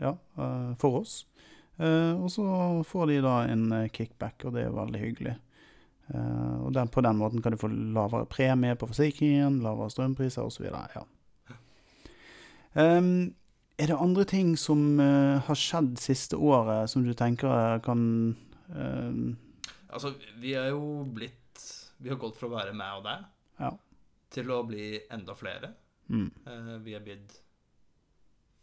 ja, 0.00 0.14
eh, 0.40 0.70
for 0.80 1.02
oss. 1.02 1.18
Eh, 1.76 2.14
og 2.16 2.30
så 2.32 2.46
får 2.88 3.10
de 3.10 3.18
da 3.26 3.34
en 3.50 3.66
eh, 3.76 3.90
kickback, 3.92 4.46
og 4.48 4.56
det 4.56 4.64
er 4.64 4.78
veldig 4.78 5.02
hyggelig. 5.02 5.34
Eh, 6.14 6.56
og 6.64 6.72
den, 6.72 6.88
på 6.88 7.02
den 7.04 7.18
måten 7.20 7.42
kan 7.44 7.52
du 7.52 7.60
få 7.60 7.68
lavere 7.68 8.26
premie 8.30 8.76
på 8.80 8.88
forsikringen, 8.88 9.60
lavere 9.64 9.90
strømpriser 9.92 10.46
osv. 10.46 10.68
Ja. 10.70 11.04
Um, 12.78 13.34
er 13.78 13.90
det 13.90 13.96
andre 13.98 14.24
ting 14.28 14.52
som 14.60 14.98
uh, 15.00 15.38
har 15.46 15.58
skjedd 15.58 15.96
siste 16.02 16.36
året 16.36 16.90
som 16.92 17.04
du 17.06 17.12
tenker 17.16 17.48
eh, 17.48 17.78
kan 17.82 18.00
ehm, 18.74 19.36
Altså, 19.88 20.12
vi 20.38 20.52
er 20.58 20.68
jo 20.74 21.04
blitt 21.16 21.62
Vi 21.98 22.10
har 22.12 22.18
gått 22.20 22.36
fra 22.36 22.50
å 22.50 22.52
være 22.52 22.74
meg 22.76 22.98
og 23.00 23.06
deg 23.06 23.24
Ja. 23.64 23.70
til 24.30 24.50
å 24.52 24.60
bli 24.68 24.98
enda 25.10 25.34
flere. 25.34 25.72
mm, 26.08 26.28
Uh, 26.46 26.76
vi 26.84 26.94
er 26.94 27.00
blitt 27.02 27.38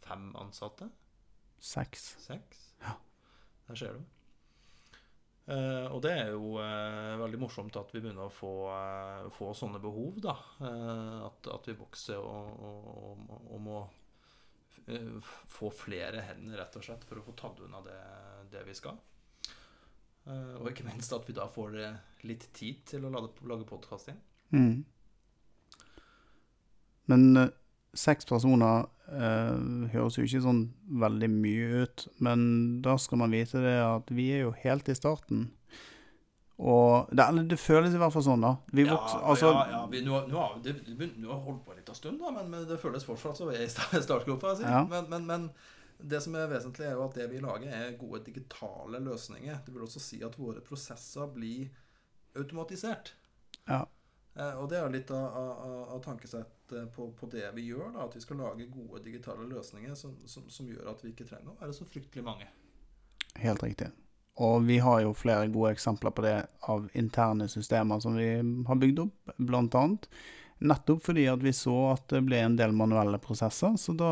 fem 0.06 0.30
ansatte. 0.38 0.88
Seks? 1.58 2.14
Seks. 2.22 2.62
Ja. 2.84 2.94
Der 3.68 3.74
ser 3.74 3.92
du. 3.98 4.04
Eh, 5.46 5.86
og 5.94 6.00
det 6.02 6.10
er 6.10 6.32
jo 6.34 6.56
uh, 6.58 7.14
veldig 7.20 7.38
morsomt 7.38 7.76
at 7.78 7.92
vi 7.94 8.00
begynner 8.02 8.26
å 8.26 8.34
få, 8.34 8.52
uh, 8.66 9.28
få 9.30 9.52
sånne 9.54 9.78
behov, 9.82 10.16
da. 10.24 10.34
At, 11.28 11.46
at 11.54 11.68
vi 11.70 11.76
vokser 11.78 12.18
og, 12.18 12.50
og, 12.66 12.88
og, 12.96 13.44
og 13.54 13.62
må 13.62 13.84
få 15.50 15.70
flere 15.74 16.20
hender, 16.28 16.60
rett 16.60 16.76
og 16.78 16.84
slett, 16.84 17.06
for 17.08 17.18
å 17.18 17.24
få 17.26 17.32
tatt 17.38 17.62
unna 17.64 17.80
det, 17.82 17.96
det 18.52 18.60
vi 18.68 18.74
skal. 18.76 18.98
Og 20.30 20.68
ikke 20.70 20.86
minst 20.86 21.10
at 21.14 21.26
vi 21.26 21.34
da 21.34 21.48
får 21.50 21.74
litt 22.26 22.44
tid 22.54 22.84
til 22.86 23.06
å 23.06 23.10
lage, 23.10 23.32
lage 23.50 23.66
podkast 23.66 24.12
igjen. 24.12 24.20
Mm. 24.54 24.76
Men 27.10 27.26
seks 27.98 28.28
personer 28.28 28.86
eh, 29.08 29.90
høres 29.92 30.18
jo 30.18 30.24
ikke 30.26 30.42
sånn 30.44 30.62
veldig 31.02 31.28
mye 31.32 31.84
ut. 31.84 32.06
Men 32.24 32.46
da 32.84 32.96
skal 33.00 33.22
man 33.22 33.34
vite 33.34 33.62
det 33.64 33.76
at 33.82 34.10
vi 34.14 34.30
er 34.36 34.46
jo 34.46 34.54
helt 34.64 34.88
i 34.92 34.96
starten. 34.98 35.48
Og 36.56 37.10
det, 37.12 37.26
det 37.50 37.58
føles 37.60 37.92
i 37.92 37.98
hvert 38.00 38.14
fall 38.14 38.24
sånn, 38.24 38.44
da. 38.46 38.54
Vi 38.72 38.86
vokser, 38.88 39.20
altså, 39.28 39.50
ja, 39.52 39.64
ja. 39.74 39.80
Vi, 39.92 40.00
nå, 40.06 40.22
nå, 40.30 40.38
har, 40.40 40.54
det, 40.64 40.78
det, 40.88 41.10
nå 41.20 41.28
har 41.28 41.42
vi 41.42 41.50
holdt 41.50 41.64
på 41.66 41.74
litt 41.76 41.90
av 41.92 41.98
stund, 41.98 42.22
da, 42.22 42.30
men, 42.32 42.48
men 42.52 42.62
det 42.68 42.78
føles 42.80 43.04
fortsatt 43.04 43.36
som 43.36 43.50
vi 43.50 43.58
er 43.58 43.66
i 43.66 43.72
sta- 43.72 44.00
startgropa. 44.06 44.54
Ja. 44.62 44.80
Men, 44.88 45.10
men, 45.12 45.26
men 45.28 45.50
det 46.00 46.22
som 46.24 46.36
er 46.38 46.48
vesentlig, 46.48 46.86
er 46.88 46.96
jo 46.96 47.04
at 47.04 47.18
det 47.18 47.28
vi 47.32 47.42
lager, 47.44 47.72
er 47.76 47.98
gode 48.00 48.22
digitale 48.24 49.02
løsninger. 49.04 49.60
Det 49.66 49.74
vil 49.74 49.84
også 49.84 50.00
si 50.00 50.22
at 50.24 50.38
våre 50.40 50.64
prosesser 50.64 51.28
blir 51.34 51.68
automatisert. 52.36 53.12
Ja. 53.68 53.82
Eh, 54.36 54.56
og 54.60 54.68
det 54.70 54.78
er 54.80 54.92
litt 54.92 55.10
av, 55.14 55.26
av, 55.40 55.74
av- 55.96 56.02
tankesettet 56.04 56.92
på, 56.94 57.10
på 57.16 57.28
det 57.32 57.48
vi 57.56 57.68
gjør. 57.70 57.92
da, 57.94 58.06
At 58.06 58.16
vi 58.16 58.24
skal 58.24 58.40
lage 58.42 58.68
gode 58.72 59.02
digitale 59.04 59.46
løsninger 59.48 59.94
som, 59.96 60.16
som, 60.28 60.48
som 60.52 60.68
gjør 60.68 60.92
at 60.92 61.04
vi 61.04 61.14
ikke 61.14 61.28
trenger 61.28 61.54
å 61.54 61.60
være 61.60 61.76
så 61.76 61.86
fryktelig 61.88 62.26
mange. 62.26 62.48
Helt 63.40 63.62
riktig. 63.64 63.90
Og 64.36 64.66
vi 64.68 64.76
har 64.84 65.00
jo 65.00 65.14
flere 65.16 65.48
gode 65.48 65.72
eksempler 65.72 66.12
på 66.12 66.24
det 66.26 66.36
av 66.68 66.90
interne 66.98 67.46
systemer 67.48 68.02
som 68.04 68.18
vi 68.18 68.28
har 68.68 68.80
bygd 68.80 69.06
opp, 69.06 69.32
annet. 69.40 70.08
Nettopp 70.58 71.04
fordi 71.04 71.26
at 71.28 71.40
vi 71.44 71.52
så 71.56 71.76
at 71.94 72.04
det 72.12 72.22
ble 72.24 72.42
en 72.44 72.56
del 72.56 72.72
manuelle 72.76 73.20
prosesser, 73.20 73.76
så 73.80 73.92
da 73.96 74.10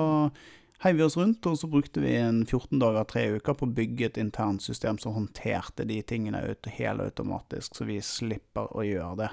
heiv 0.84 0.98
vi 0.98 1.04
oss 1.06 1.16
rundt, 1.16 1.44
og 1.48 1.56
så 1.56 1.68
brukte 1.72 2.02
vi 2.04 2.16
en 2.20 2.42
14 2.44 2.80
dager, 2.80 3.04
tre 3.08 3.26
uker 3.36 3.56
på 3.56 3.68
å 3.68 3.74
bygge 3.76 4.10
et 4.10 4.20
internt 4.20 4.64
system 4.64 4.98
som 5.00 5.16
håndterte 5.16 5.86
de 5.88 6.00
tingene 6.04 6.42
ut 6.50 6.68
helautomatisk, 6.76 7.76
så 7.76 7.88
vi 7.88 8.00
slipper 8.04 8.72
å 8.76 8.84
gjøre 8.84 9.16
det. 9.22 9.30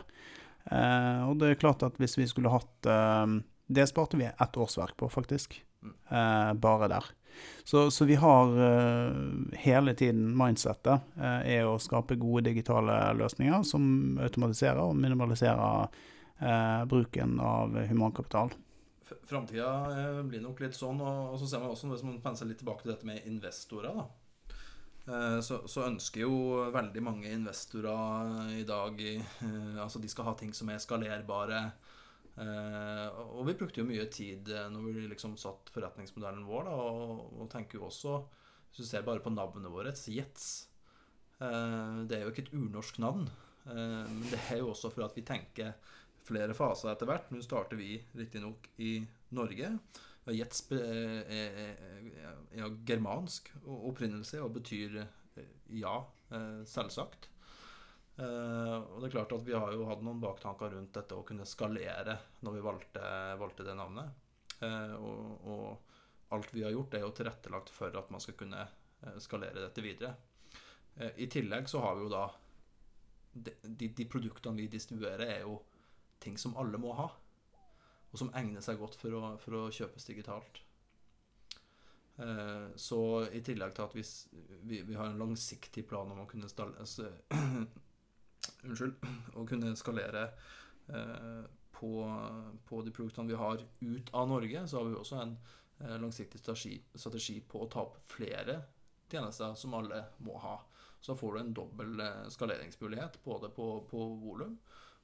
Eh, 0.65 1.23
og 1.29 1.39
det 1.41 1.51
er 1.51 1.61
klart 1.61 1.83
at 1.87 1.97
hvis 2.01 2.17
vi 2.19 2.27
skulle 2.29 2.51
hatt 2.53 2.87
eh, 2.89 3.39
Det 3.71 3.87
sparte 3.87 4.19
vi 4.19 4.27
ett 4.27 4.57
årsverk 4.57 4.97
på, 4.99 5.09
faktisk. 5.09 5.55
Mm. 5.81 5.95
Eh, 6.11 6.53
bare 6.59 6.91
der. 6.91 7.05
Så, 7.63 7.91
så 7.91 8.05
vi 8.05 8.15
har 8.15 8.47
eh, 8.47 9.15
hele 9.57 9.93
tiden 9.93 10.37
mindsettet 10.37 11.01
eh, 11.17 11.53
er 11.55 11.67
å 11.69 11.79
skape 11.79 12.17
gode 12.19 12.49
digitale 12.49 12.97
løsninger 13.17 13.63
som 13.67 14.17
automatiserer 14.21 14.81
og 14.83 14.97
minimaliserer 14.99 15.87
eh, 16.41 16.81
bruken 16.91 17.39
av 17.39 17.77
humankapital. 17.87 18.51
Framtida 19.27 20.23
blir 20.23 20.43
nok 20.43 20.61
litt 20.63 20.75
sånn, 20.75 20.99
og, 21.03 21.33
og 21.33 21.39
så 21.41 21.47
ser 21.47 21.63
man 21.63 21.73
også, 21.73 21.89
hvis 21.91 22.03
man 22.07 22.19
penser 22.23 22.47
litt 22.47 22.61
tilbake 22.61 22.85
til 22.85 22.93
dette 22.93 23.07
med 23.07 23.27
investorer, 23.27 23.95
da. 23.95 24.07
Eh, 25.07 25.39
Så, 25.41 25.61
så 25.67 25.85
ønsker 25.87 26.25
jo 26.25 26.35
veldig 26.73 27.03
mange 27.03 27.31
investorer 27.33 28.51
i 28.59 28.65
dag 28.67 28.99
eh, 29.01 29.77
Altså, 29.81 30.01
de 30.01 30.09
skal 30.11 30.27
ha 30.29 30.35
ting 30.37 30.53
som 30.57 30.69
er 30.69 30.81
skalerbare. 30.81 31.63
Eh, 32.37 33.07
og 33.35 33.43
vi 33.49 33.57
brukte 33.59 33.81
jo 33.81 33.87
mye 33.89 34.05
tid 34.13 34.47
når 34.71 34.85
vi 34.87 35.07
liksom 35.11 35.35
satt 35.39 35.71
forretningsmodellen 35.73 36.45
vår, 36.47 36.69
da, 36.69 36.75
og, 36.77 37.25
og 37.41 37.49
tenker 37.51 37.79
jo 37.79 37.89
også 37.89 38.19
Hvis 38.69 38.85
du 38.85 38.87
ser 38.87 39.03
bare 39.07 39.23
på 39.23 39.33
navnet 39.33 39.73
vårt, 39.73 39.99
Jets 40.07 40.67
Det 41.41 42.15
er 42.15 42.23
jo 42.23 42.29
ikke 42.31 42.45
et 42.45 42.53
urnorsk 42.53 42.99
navn, 43.01 43.25
men 43.65 44.27
det 44.29 44.37
er 44.53 44.59
jo 44.61 44.69
også 44.71 44.91
for 44.93 45.07
at 45.07 45.15
vi 45.17 45.23
tenker 45.25 45.71
flere 46.21 46.53
faser 46.53 46.91
etter 46.91 47.09
hvert. 47.09 47.31
Nå 47.33 47.41
starter 47.41 47.79
vi 47.79 47.95
riktignok 48.13 48.67
i 48.77 48.91
Norge. 49.33 49.71
Jets 50.29 50.61
er, 50.71 51.25
er, 51.33 51.55
er, 51.65 52.41
er 52.53 52.75
germansk 52.85 53.49
opprinnelse 53.65 54.41
og 54.43 54.53
betyr 54.59 54.99
eh, 55.01 55.53
ja, 55.81 55.95
eh, 56.29 56.61
selvsagt. 56.69 57.29
Eh, 58.21 58.75
og 58.77 58.99
det 59.01 59.09
er 59.09 59.15
klart 59.15 59.33
at 59.33 59.45
vi 59.47 59.55
har 59.57 59.73
jo 59.73 59.87
hatt 59.89 60.03
noen 60.05 60.21
baktanker 60.21 60.75
rundt 60.75 60.93
dette 60.93 61.17
å 61.17 61.25
kunne 61.25 61.47
skalere 61.49 62.19
når 62.45 62.57
vi 62.57 62.65
valgte, 62.67 63.13
valgte 63.41 63.65
det 63.65 63.77
navnet. 63.79 64.13
Eh, 64.61 64.93
og, 64.99 65.47
og 65.49 66.35
alt 66.37 66.53
vi 66.53 66.63
har 66.67 66.75
gjort, 66.75 66.93
er 66.95 67.05
jo 67.07 67.15
tilrettelagt 67.17 67.73
for 67.73 67.97
at 67.97 68.13
man 68.13 68.21
skal 68.23 68.37
kunne 68.39 68.61
eh, 68.61 69.17
skalere 69.23 69.65
dette 69.65 69.83
videre. 69.83 70.13
Eh, 70.99 71.17
I 71.25 71.29
tillegg 71.31 71.69
så 71.71 71.81
har 71.83 71.97
vi 71.97 72.05
jo 72.05 72.13
da 72.13 72.27
de, 73.31 73.87
de 73.87 74.05
produktene 74.11 74.59
vi 74.59 74.69
distribuerer, 74.71 75.25
er 75.39 75.45
jo 75.47 75.57
ting 76.21 76.37
som 76.37 76.53
alle 76.61 76.77
må 76.77 76.93
ha. 76.99 77.09
Og 78.11 78.19
som 78.19 78.31
egner 78.35 78.63
seg 78.63 78.79
godt 78.81 78.97
for 78.99 79.15
å, 79.15 79.23
for 79.39 79.57
å 79.57 79.69
kjøpes 79.71 80.07
digitalt. 80.09 80.59
Eh, 82.21 82.67
så 82.75 82.99
i 83.31 83.39
tillegg 83.45 83.75
til 83.75 83.85
at 83.85 83.95
hvis 83.95 84.15
vi, 84.67 84.81
vi 84.83 84.97
har 84.97 85.07
en 85.07 85.21
langsiktig 85.21 85.85
plan 85.87 86.11
om 86.11 86.25
å 86.25 86.27
kunne 86.29 86.51
stalle, 86.51 86.79
altså, 86.83 87.07
Unnskyld. 88.65 88.97
Å 89.37 89.45
kunne 89.49 89.73
skalere 89.77 90.27
eh, 90.89 91.41
på, 91.71 91.91
på 92.67 92.81
de 92.85 92.93
produktene 92.93 93.29
vi 93.29 93.39
har 93.39 93.63
ut 93.79 94.13
av 94.17 94.29
Norge, 94.29 94.67
så 94.67 94.79
har 94.79 94.89
vi 94.89 94.97
også 94.97 95.17
en 95.21 95.33
eh, 95.79 95.97
langsiktig 96.01 96.41
strategi, 96.41 96.75
strategi 96.93 97.39
på 97.41 97.63
å 97.63 97.69
ta 97.71 97.85
opp 97.85 97.99
flere 98.09 98.59
tjenester 99.11 99.55
som 99.59 99.75
alle 99.77 100.03
må 100.25 100.37
ha. 100.43 100.59
Så 101.01 101.15
får 101.17 101.33
du 101.33 101.41
en 101.41 101.55
dobbel 101.57 102.05
eh, 102.05 102.27
skaleringsmulighet 102.33 103.21
både 103.25 103.49
på, 103.53 103.73
på 103.89 104.05
volum 104.21 104.57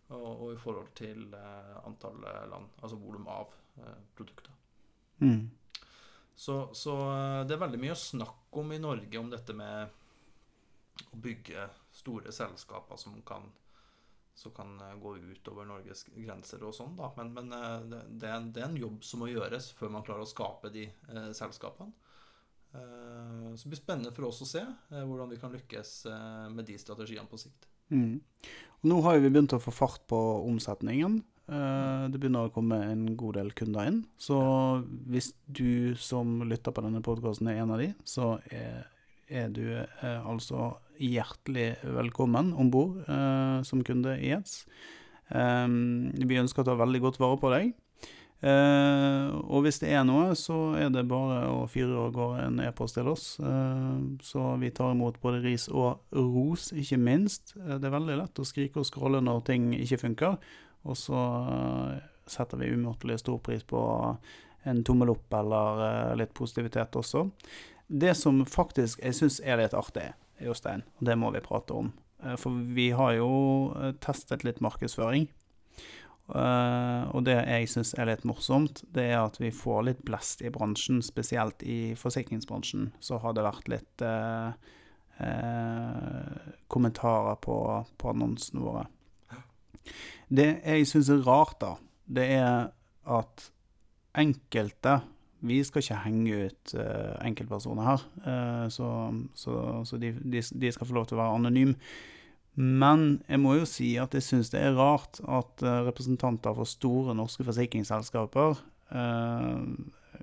og, 0.08 0.28
og, 0.32 0.50
i 0.54 0.60
forhold 0.62 0.92
til 0.96 1.34
eh, 1.36 1.78
antall 1.88 2.22
land, 2.24 2.70
altså 2.82 3.00
volum 3.02 3.28
av 3.32 3.54
eh, 3.82 4.02
produkter. 4.16 4.54
Mm. 5.20 5.50
Så, 6.36 6.70
så 6.74 6.96
eh, 7.12 7.44
det 7.48 7.56
er 7.56 7.64
veldig 7.66 7.80
mye 7.82 7.96
å 7.96 8.00
snakke 8.00 8.62
om 8.62 8.72
i 8.72 8.82
Norge 8.82 9.20
om 9.20 9.32
dette 9.32 9.56
med 9.58 11.08
å 11.12 11.22
bygge 11.22 11.68
store 11.94 12.32
selskaper 12.34 13.00
som 13.02 13.20
kan, 13.26 13.50
som 14.38 14.54
kan 14.56 14.76
gå 15.02 15.16
utover 15.18 15.68
Norges 15.68 16.06
grenser 16.14 16.64
og 16.66 16.76
sånn, 16.78 16.96
da. 16.98 17.12
Men, 17.18 17.34
men 17.36 17.52
det, 17.52 18.04
det, 18.08 18.30
er 18.30 18.36
en, 18.38 18.52
det, 18.54 18.64
er 18.64 18.70
en, 18.70 18.80
jobb 18.80 19.04
som 19.06 19.24
må 19.24 19.32
gjøres 19.32 19.72
før 19.78 19.94
man 19.94 20.06
klarer 20.08 20.26
å 20.26 20.30
skape 20.30 20.72
de 20.74 20.88
eh, 20.88 21.32
selskapene. 21.38 21.92
Eh, 22.78 23.50
så 23.56 23.66
det 23.66 23.74
blir 23.74 23.82
spennende 23.82 24.14
for 24.16 24.30
oss 24.30 24.44
å 24.46 24.50
se 24.50 24.64
eh, 24.64 25.04
hvordan 25.04 25.34
vi 25.34 25.42
kan 25.42 25.54
lykkes 25.54 25.98
med 26.54 26.70
de 26.70 26.78
strategiene 26.82 27.30
på 27.30 27.42
sikt. 27.42 27.70
Mm. 27.94 28.20
Nå 28.88 29.00
har 29.06 29.18
vi 29.20 29.32
begynt 29.32 29.56
å 29.56 29.62
få 29.62 29.74
fart 29.74 30.04
på 30.10 30.20
omsetningen. 30.48 31.22
Eh, 31.48 32.04
det 32.12 32.20
begynner 32.20 32.48
å 32.48 32.54
komme 32.54 32.80
en 32.90 33.08
god 33.20 33.40
del 33.40 33.54
kunder 33.58 33.90
inn. 33.90 34.02
Så 34.20 34.38
hvis 35.10 35.32
du 35.46 35.96
som 36.00 36.42
lytter 36.48 36.76
på 36.76 36.84
denne 36.86 37.02
podkasten 37.06 37.50
er 37.52 37.64
en 37.64 37.74
av 37.74 37.82
de, 37.82 37.90
så 38.08 38.36
er, 38.52 38.86
er 39.28 39.50
du 39.56 39.66
er 39.72 40.22
altså 40.22 40.76
hjertelig 41.02 41.76
velkommen 41.98 42.54
om 42.58 42.72
bord 42.74 43.02
eh, 43.06 43.60
som 43.68 43.84
kunde 43.88 44.18
i 44.20 44.32
Eds. 44.38 44.64
vi 45.28 46.40
ønsker 46.40 46.64
å 46.64 46.68
ta 46.70 46.78
veldig 46.80 47.02
godt 47.04 47.20
vare 47.20 47.40
på 47.42 47.52
deg. 47.52 47.74
Uh, 48.38 49.34
og 49.50 49.64
hvis 49.66 49.80
det 49.82 49.90
er 49.98 50.04
noe, 50.06 50.36
så 50.38 50.76
er 50.78 50.92
det 50.94 51.08
bare 51.10 51.40
å 51.50 51.64
fyre 51.72 51.96
av 52.04 52.12
gårde 52.14 52.44
en 52.46 52.60
e-post 52.68 53.00
til 53.00 53.10
oss. 53.10 53.26
Eh, 53.42 53.96
så 54.22 54.44
vi 54.62 54.70
tar 54.76 54.94
imot 54.94 55.18
både 55.24 55.42
ris 55.42 55.66
og 55.72 56.04
ros, 56.14 56.70
ikke 56.76 57.00
minst. 57.02 57.56
Eh, 57.58 57.80
det 57.80 57.90
er 57.90 57.96
veldig 57.96 58.20
lett 58.20 58.42
å 58.42 58.46
skrike 58.46 58.84
og 58.84 58.90
skrolle 58.90 59.24
når 59.26 59.42
ting 59.50 59.72
ikke 59.78 60.02
funker. 60.04 60.38
Og 60.88 61.00
så 61.00 61.18
eh, 61.18 62.04
setter 62.30 62.62
vi 62.62 62.74
umåtelig 62.76 63.22
stor 63.24 63.40
pris 63.44 63.66
på 63.68 63.82
en 64.68 64.84
tommel 64.84 65.14
opp 65.16 65.34
eller 65.34 65.84
eh, 65.88 66.16
litt 66.22 66.34
positivitet 66.38 66.96
også. 67.00 67.28
Det 67.88 68.14
som 68.20 68.44
faktisk 68.46 69.02
jeg 69.04 69.16
syns 69.16 69.40
er 69.44 69.62
litt 69.62 69.76
artig, 69.78 70.12
Jostein, 70.44 70.84
og 71.00 71.08
det 71.10 71.16
må 71.20 71.32
vi 71.34 71.44
prate 71.44 71.76
om. 71.76 71.92
Eh, 72.24 72.36
for 72.40 72.56
vi 72.78 72.92
har 72.96 73.16
jo 73.18 73.32
testet 74.04 74.46
litt 74.48 74.62
markedsføring. 74.64 75.30
Og 76.28 77.22
det 77.24 77.38
jeg 77.38 77.70
syns 77.72 77.94
er 77.96 78.10
litt 78.10 78.26
morsomt, 78.28 78.82
det 78.92 79.06
er 79.14 79.22
at 79.22 79.38
vi 79.40 79.48
får 79.56 79.86
litt 79.88 80.02
blest 80.08 80.42
i 80.44 80.52
bransjen, 80.52 81.00
spesielt 81.06 81.64
i 81.64 81.96
forsikringsbransjen. 81.96 82.90
Så 83.00 83.22
har 83.24 83.32
det 83.38 83.46
vært 83.48 83.72
litt 83.72 84.04
eh, 84.04 84.52
kommentarer 86.68 87.40
på, 87.42 87.58
på 87.96 88.12
annonsene 88.12 88.66
våre. 88.66 88.86
Det 90.28 90.48
jeg 90.60 90.88
syns 90.90 91.10
er 91.14 91.24
rart, 91.24 91.60
da, 91.62 91.76
det 92.08 92.26
er 92.38 92.68
at 93.08 93.52
enkelte 94.18 95.00
Vi 95.48 95.60
skal 95.64 95.84
ikke 95.84 96.00
henge 96.02 96.38
ut 96.48 96.72
uh, 96.74 97.14
enkeltpersoner 97.22 97.86
her, 97.86 98.04
uh, 98.26 98.70
så, 98.74 98.88
så, 99.38 99.54
så 99.86 100.00
de, 100.02 100.10
de, 100.18 100.42
de, 100.42 100.72
skal 100.74 100.90
få 100.90 100.96
lov 100.98 101.06
til 101.06 101.20
å 101.20 101.20
være 101.22 101.36
anonyme. 101.38 101.76
Men 102.58 103.22
jeg 103.30 103.42
må 103.44 103.54
jo 103.60 103.68
si 103.70 103.92
at 104.02 104.16
jeg 104.18 104.26
syns 104.26 104.50
det 104.54 104.64
er 104.64 104.78
rart 104.78 105.20
at 105.22 105.62
uh, 105.66 105.84
representanter 105.86 106.56
for 106.58 106.70
store 106.70 107.14
norske 107.18 107.46
forsikringsselskaper 107.48 108.64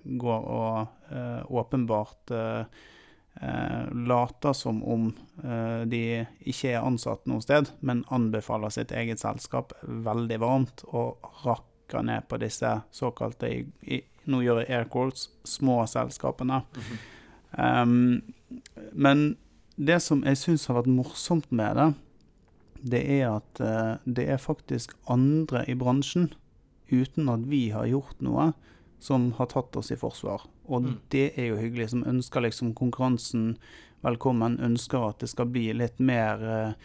går 0.05 0.47
og 0.51 1.12
åpenbart 1.53 2.33
eh, 3.40 3.92
later 3.92 4.53
som 4.53 4.85
om 4.85 5.07
eh, 5.44 5.81
de 5.87 6.27
ikke 6.47 6.75
er 6.75 6.85
ansatt 6.85 7.27
noe 7.31 7.42
sted, 7.44 7.70
men 7.81 8.05
anbefaler 8.14 8.73
sitt 8.75 8.94
eget 8.94 9.23
selskap 9.23 9.75
veldig 9.83 10.40
varmt 10.42 10.85
og 10.87 11.25
rakker 11.44 12.05
ned 12.07 12.29
på 12.29 12.40
disse 12.42 12.77
såkalte 12.94 13.51
i, 13.83 14.03
Nå 14.25 14.38
gjør 14.40 14.62
jeg 14.62 14.70
air 14.73 14.87
quotes 14.88 15.27
små 15.44 15.83
selskapene. 15.85 16.62
Mm 16.64 16.83
-hmm. 16.83 17.83
um, 17.83 18.23
men 18.92 19.37
det 19.77 20.01
som 20.01 20.25
jeg 20.25 20.38
syns 20.38 20.66
har 20.66 20.75
vært 20.75 20.87
morsomt 20.87 21.53
med 21.53 21.77
det, 21.77 21.94
det 22.85 23.01
er 23.18 23.29
at 23.33 23.61
uh, 23.64 23.97
det 24.05 24.29
er 24.29 24.40
faktisk 24.40 24.92
andre 25.11 25.64
i 25.70 25.77
bransjen, 25.79 26.33
uten 26.92 27.31
at 27.33 27.47
vi 27.49 27.70
har 27.73 27.88
gjort 27.88 28.20
noe, 28.25 28.53
som 29.01 29.33
har 29.38 29.51
tatt 29.53 29.77
oss 29.77 29.90
i 29.92 29.99
forsvar. 30.01 30.44
Og 30.64 30.85
mm. 30.85 30.92
det 31.12 31.27
er 31.37 31.51
jo 31.51 31.61
hyggelig, 31.61 31.90
som 31.92 32.05
ønsker 32.09 32.44
liksom 32.44 32.73
konkurransen 32.77 33.55
velkommen. 34.05 34.59
Ønsker 34.64 35.11
at 35.11 35.25
det 35.25 35.31
skal 35.33 35.51
bli 35.53 35.66
litt 35.77 36.01
mer 36.01 36.44
eh, 36.49 36.77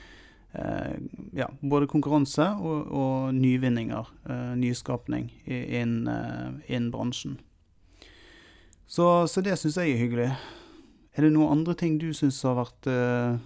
eh 0.60 0.96
ja, 1.38 1.48
både 1.62 1.88
konkurranse 1.88 2.48
og, 2.60 2.90
og 2.92 3.36
nyvinninger. 3.36 4.12
Eh, 4.30 4.56
nyskapning 4.60 5.30
innen 5.46 6.08
eh, 6.12 6.76
in 6.76 6.90
bransjen. 6.92 7.40
Så, 8.90 9.28
så 9.28 9.42
det 9.46 9.60
syns 9.60 9.78
jeg 9.78 9.94
er 9.94 10.02
hyggelig. 10.02 10.32
Er 11.14 11.26
det 11.26 11.34
noen 11.36 11.60
andre 11.60 11.76
ting 11.78 12.00
du 12.02 12.10
syns 12.16 12.42
har 12.44 12.58
vært 12.58 12.90
eh, 12.90 13.38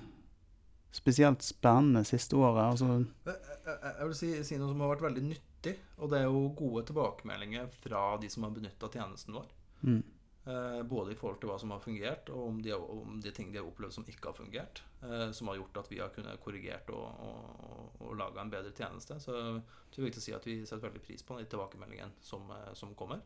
spesielt 0.94 1.46
spennende 1.46 2.04
siste 2.08 2.38
året? 2.38 2.64
Altså 2.64 2.90
jeg, 3.26 3.78
jeg 3.84 4.08
vil 4.08 4.18
si, 4.18 4.32
si, 4.46 4.58
noe 4.62 4.72
som 4.72 4.84
har 4.84 4.94
vært 4.94 5.08
veldig 5.08 5.26
nyttig. 5.32 5.78
Og 6.00 6.12
det 6.12 6.20
er 6.20 6.28
jo 6.28 6.50
gode 6.58 6.86
tilbakemeldinger 6.90 7.72
fra 7.84 8.04
de 8.22 8.30
som 8.32 8.46
har 8.48 8.54
benytta 8.56 8.92
tjenesten 8.94 9.38
vår. 9.38 9.50
Mm. 9.84 10.02
Eh, 10.46 10.82
både 10.84 11.14
i 11.14 11.16
forhold 11.16 11.40
til 11.40 11.48
hva 11.48 11.56
som 11.62 11.72
har 11.72 11.80
fungert, 11.80 12.28
og 12.34 12.50
om 12.50 12.58
de, 12.64 12.74
om 12.76 13.20
de 13.24 13.32
ting 13.32 13.52
de 13.54 13.62
har 13.62 13.68
opplevd 13.68 13.96
som 13.96 14.08
ikke 14.12 14.28
har 14.30 14.36
fungert. 14.36 14.84
Eh, 15.02 15.30
som 15.36 15.48
har 15.48 15.62
gjort 15.62 15.80
at 15.84 15.92
vi 15.92 16.02
har 16.04 16.12
kunnet 16.16 16.42
korrigert 16.44 16.92
og, 16.92 17.06
og, 17.28 18.02
og 18.04 18.18
laga 18.20 18.44
en 18.44 18.52
bedre 18.52 18.74
tjeneste. 18.76 19.20
Så 19.24 19.38
det 19.38 20.02
er 20.02 20.10
viktig 20.10 20.24
å 20.24 20.26
si 20.26 20.36
at 20.36 20.50
vi 20.50 20.58
setter 20.66 20.90
veldig 20.90 21.04
pris 21.06 21.24
på 21.24 21.40
de 21.40 21.48
tilbakemeldingene 21.48 22.20
som, 22.24 22.52
eh, 22.58 22.74
som 22.78 22.92
kommer. 23.00 23.24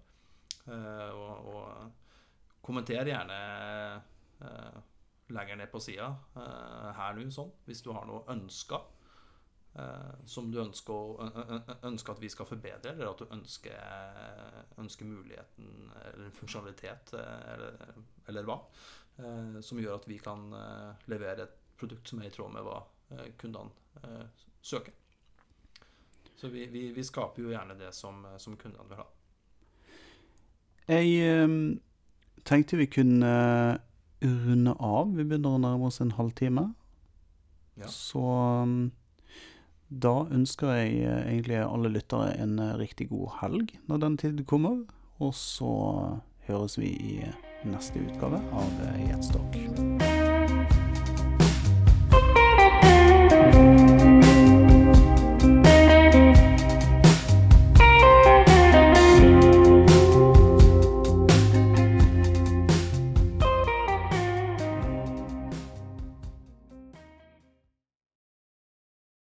Eh, 0.67 1.09
og, 1.15 1.49
og 1.51 2.61
kommenter 2.67 3.09
gjerne 3.09 3.39
eh, 4.43 4.77
lenger 5.27 5.55
ned 5.55 5.71
på 5.71 5.79
sida 5.79 6.15
eh, 6.35 6.91
her 6.97 7.17
nå, 7.17 7.27
sånn, 7.33 7.51
hvis 7.67 7.81
du 7.83 7.91
har 7.95 8.07
noe 8.07 8.23
ønska 8.31 8.79
eh, 9.75 10.13
som 10.29 10.51
du 10.51 10.59
ønsker, 10.61 11.33
ønsker, 11.87 12.13
at 12.13 12.23
vi 12.23 12.31
skal 12.31 12.49
forbedre, 12.49 12.93
eller 12.93 13.11
at 13.11 13.23
du 13.23 13.33
ønsker, 13.35 14.21
ønsker 14.79 15.09
muligheten 15.09 15.91
eller 16.13 16.31
funksjonalitet, 16.37 17.13
eh, 17.17 17.49
eller, 17.55 17.97
eller 18.27 18.47
hva, 18.47 18.61
som 19.65 19.79
gjør 19.81 19.95
at 19.97 20.03
vi 20.05 20.19
kan 20.21 20.43
levere 21.09 21.47
et 21.47 21.53
produkt 21.73 22.11
som 22.11 22.19
er 22.21 22.27
i 22.27 22.33
tråd 22.35 22.51
med 22.53 22.61
hva 22.67 22.75
kundene 23.41 24.27
søker. 24.61 24.93
Så 26.37 26.51
vi, 26.53 26.67
vi, 26.69 26.83
vi, 26.93 27.01
skaper 27.01 27.41
jo 27.41 27.49
gjerne 27.49 27.73
det 27.79 27.89
som, 27.97 28.21
som 28.37 28.53
kundene 28.61 28.85
vil 28.91 29.01
ha. 29.01 29.07
Jeg 30.93 31.79
tenkte 32.45 32.77
vi 32.77 32.85
kunne 32.93 33.33
runde 34.21 34.73
av. 34.79 35.13
Vi 35.15 35.25
begynner 35.25 35.57
å 35.57 35.61
nærme 35.61 35.89
oss 35.89 36.01
en 36.01 36.15
halvtime. 36.17 36.69
Ja. 37.77 37.89
Så 37.91 38.23
da 39.87 40.13
ønsker 40.33 40.73
jeg 40.75 41.03
eh, 41.05 41.19
egentlig 41.29 41.61
alle 41.63 41.93
lyttere 41.93 42.33
en 42.41 42.57
eh, 42.59 42.75
riktig 42.79 43.09
god 43.13 43.37
helg 43.41 43.77
når 43.87 44.03
den 44.03 44.17
tid 44.23 44.43
kommer. 44.49 44.83
Og 45.23 45.33
så 45.37 45.71
høres 46.49 46.77
vi 46.79 46.91
i 46.93 47.15
neste 47.67 48.03
utgave 48.03 48.41
av 48.53 48.83
Gjetstokk. 49.07 49.96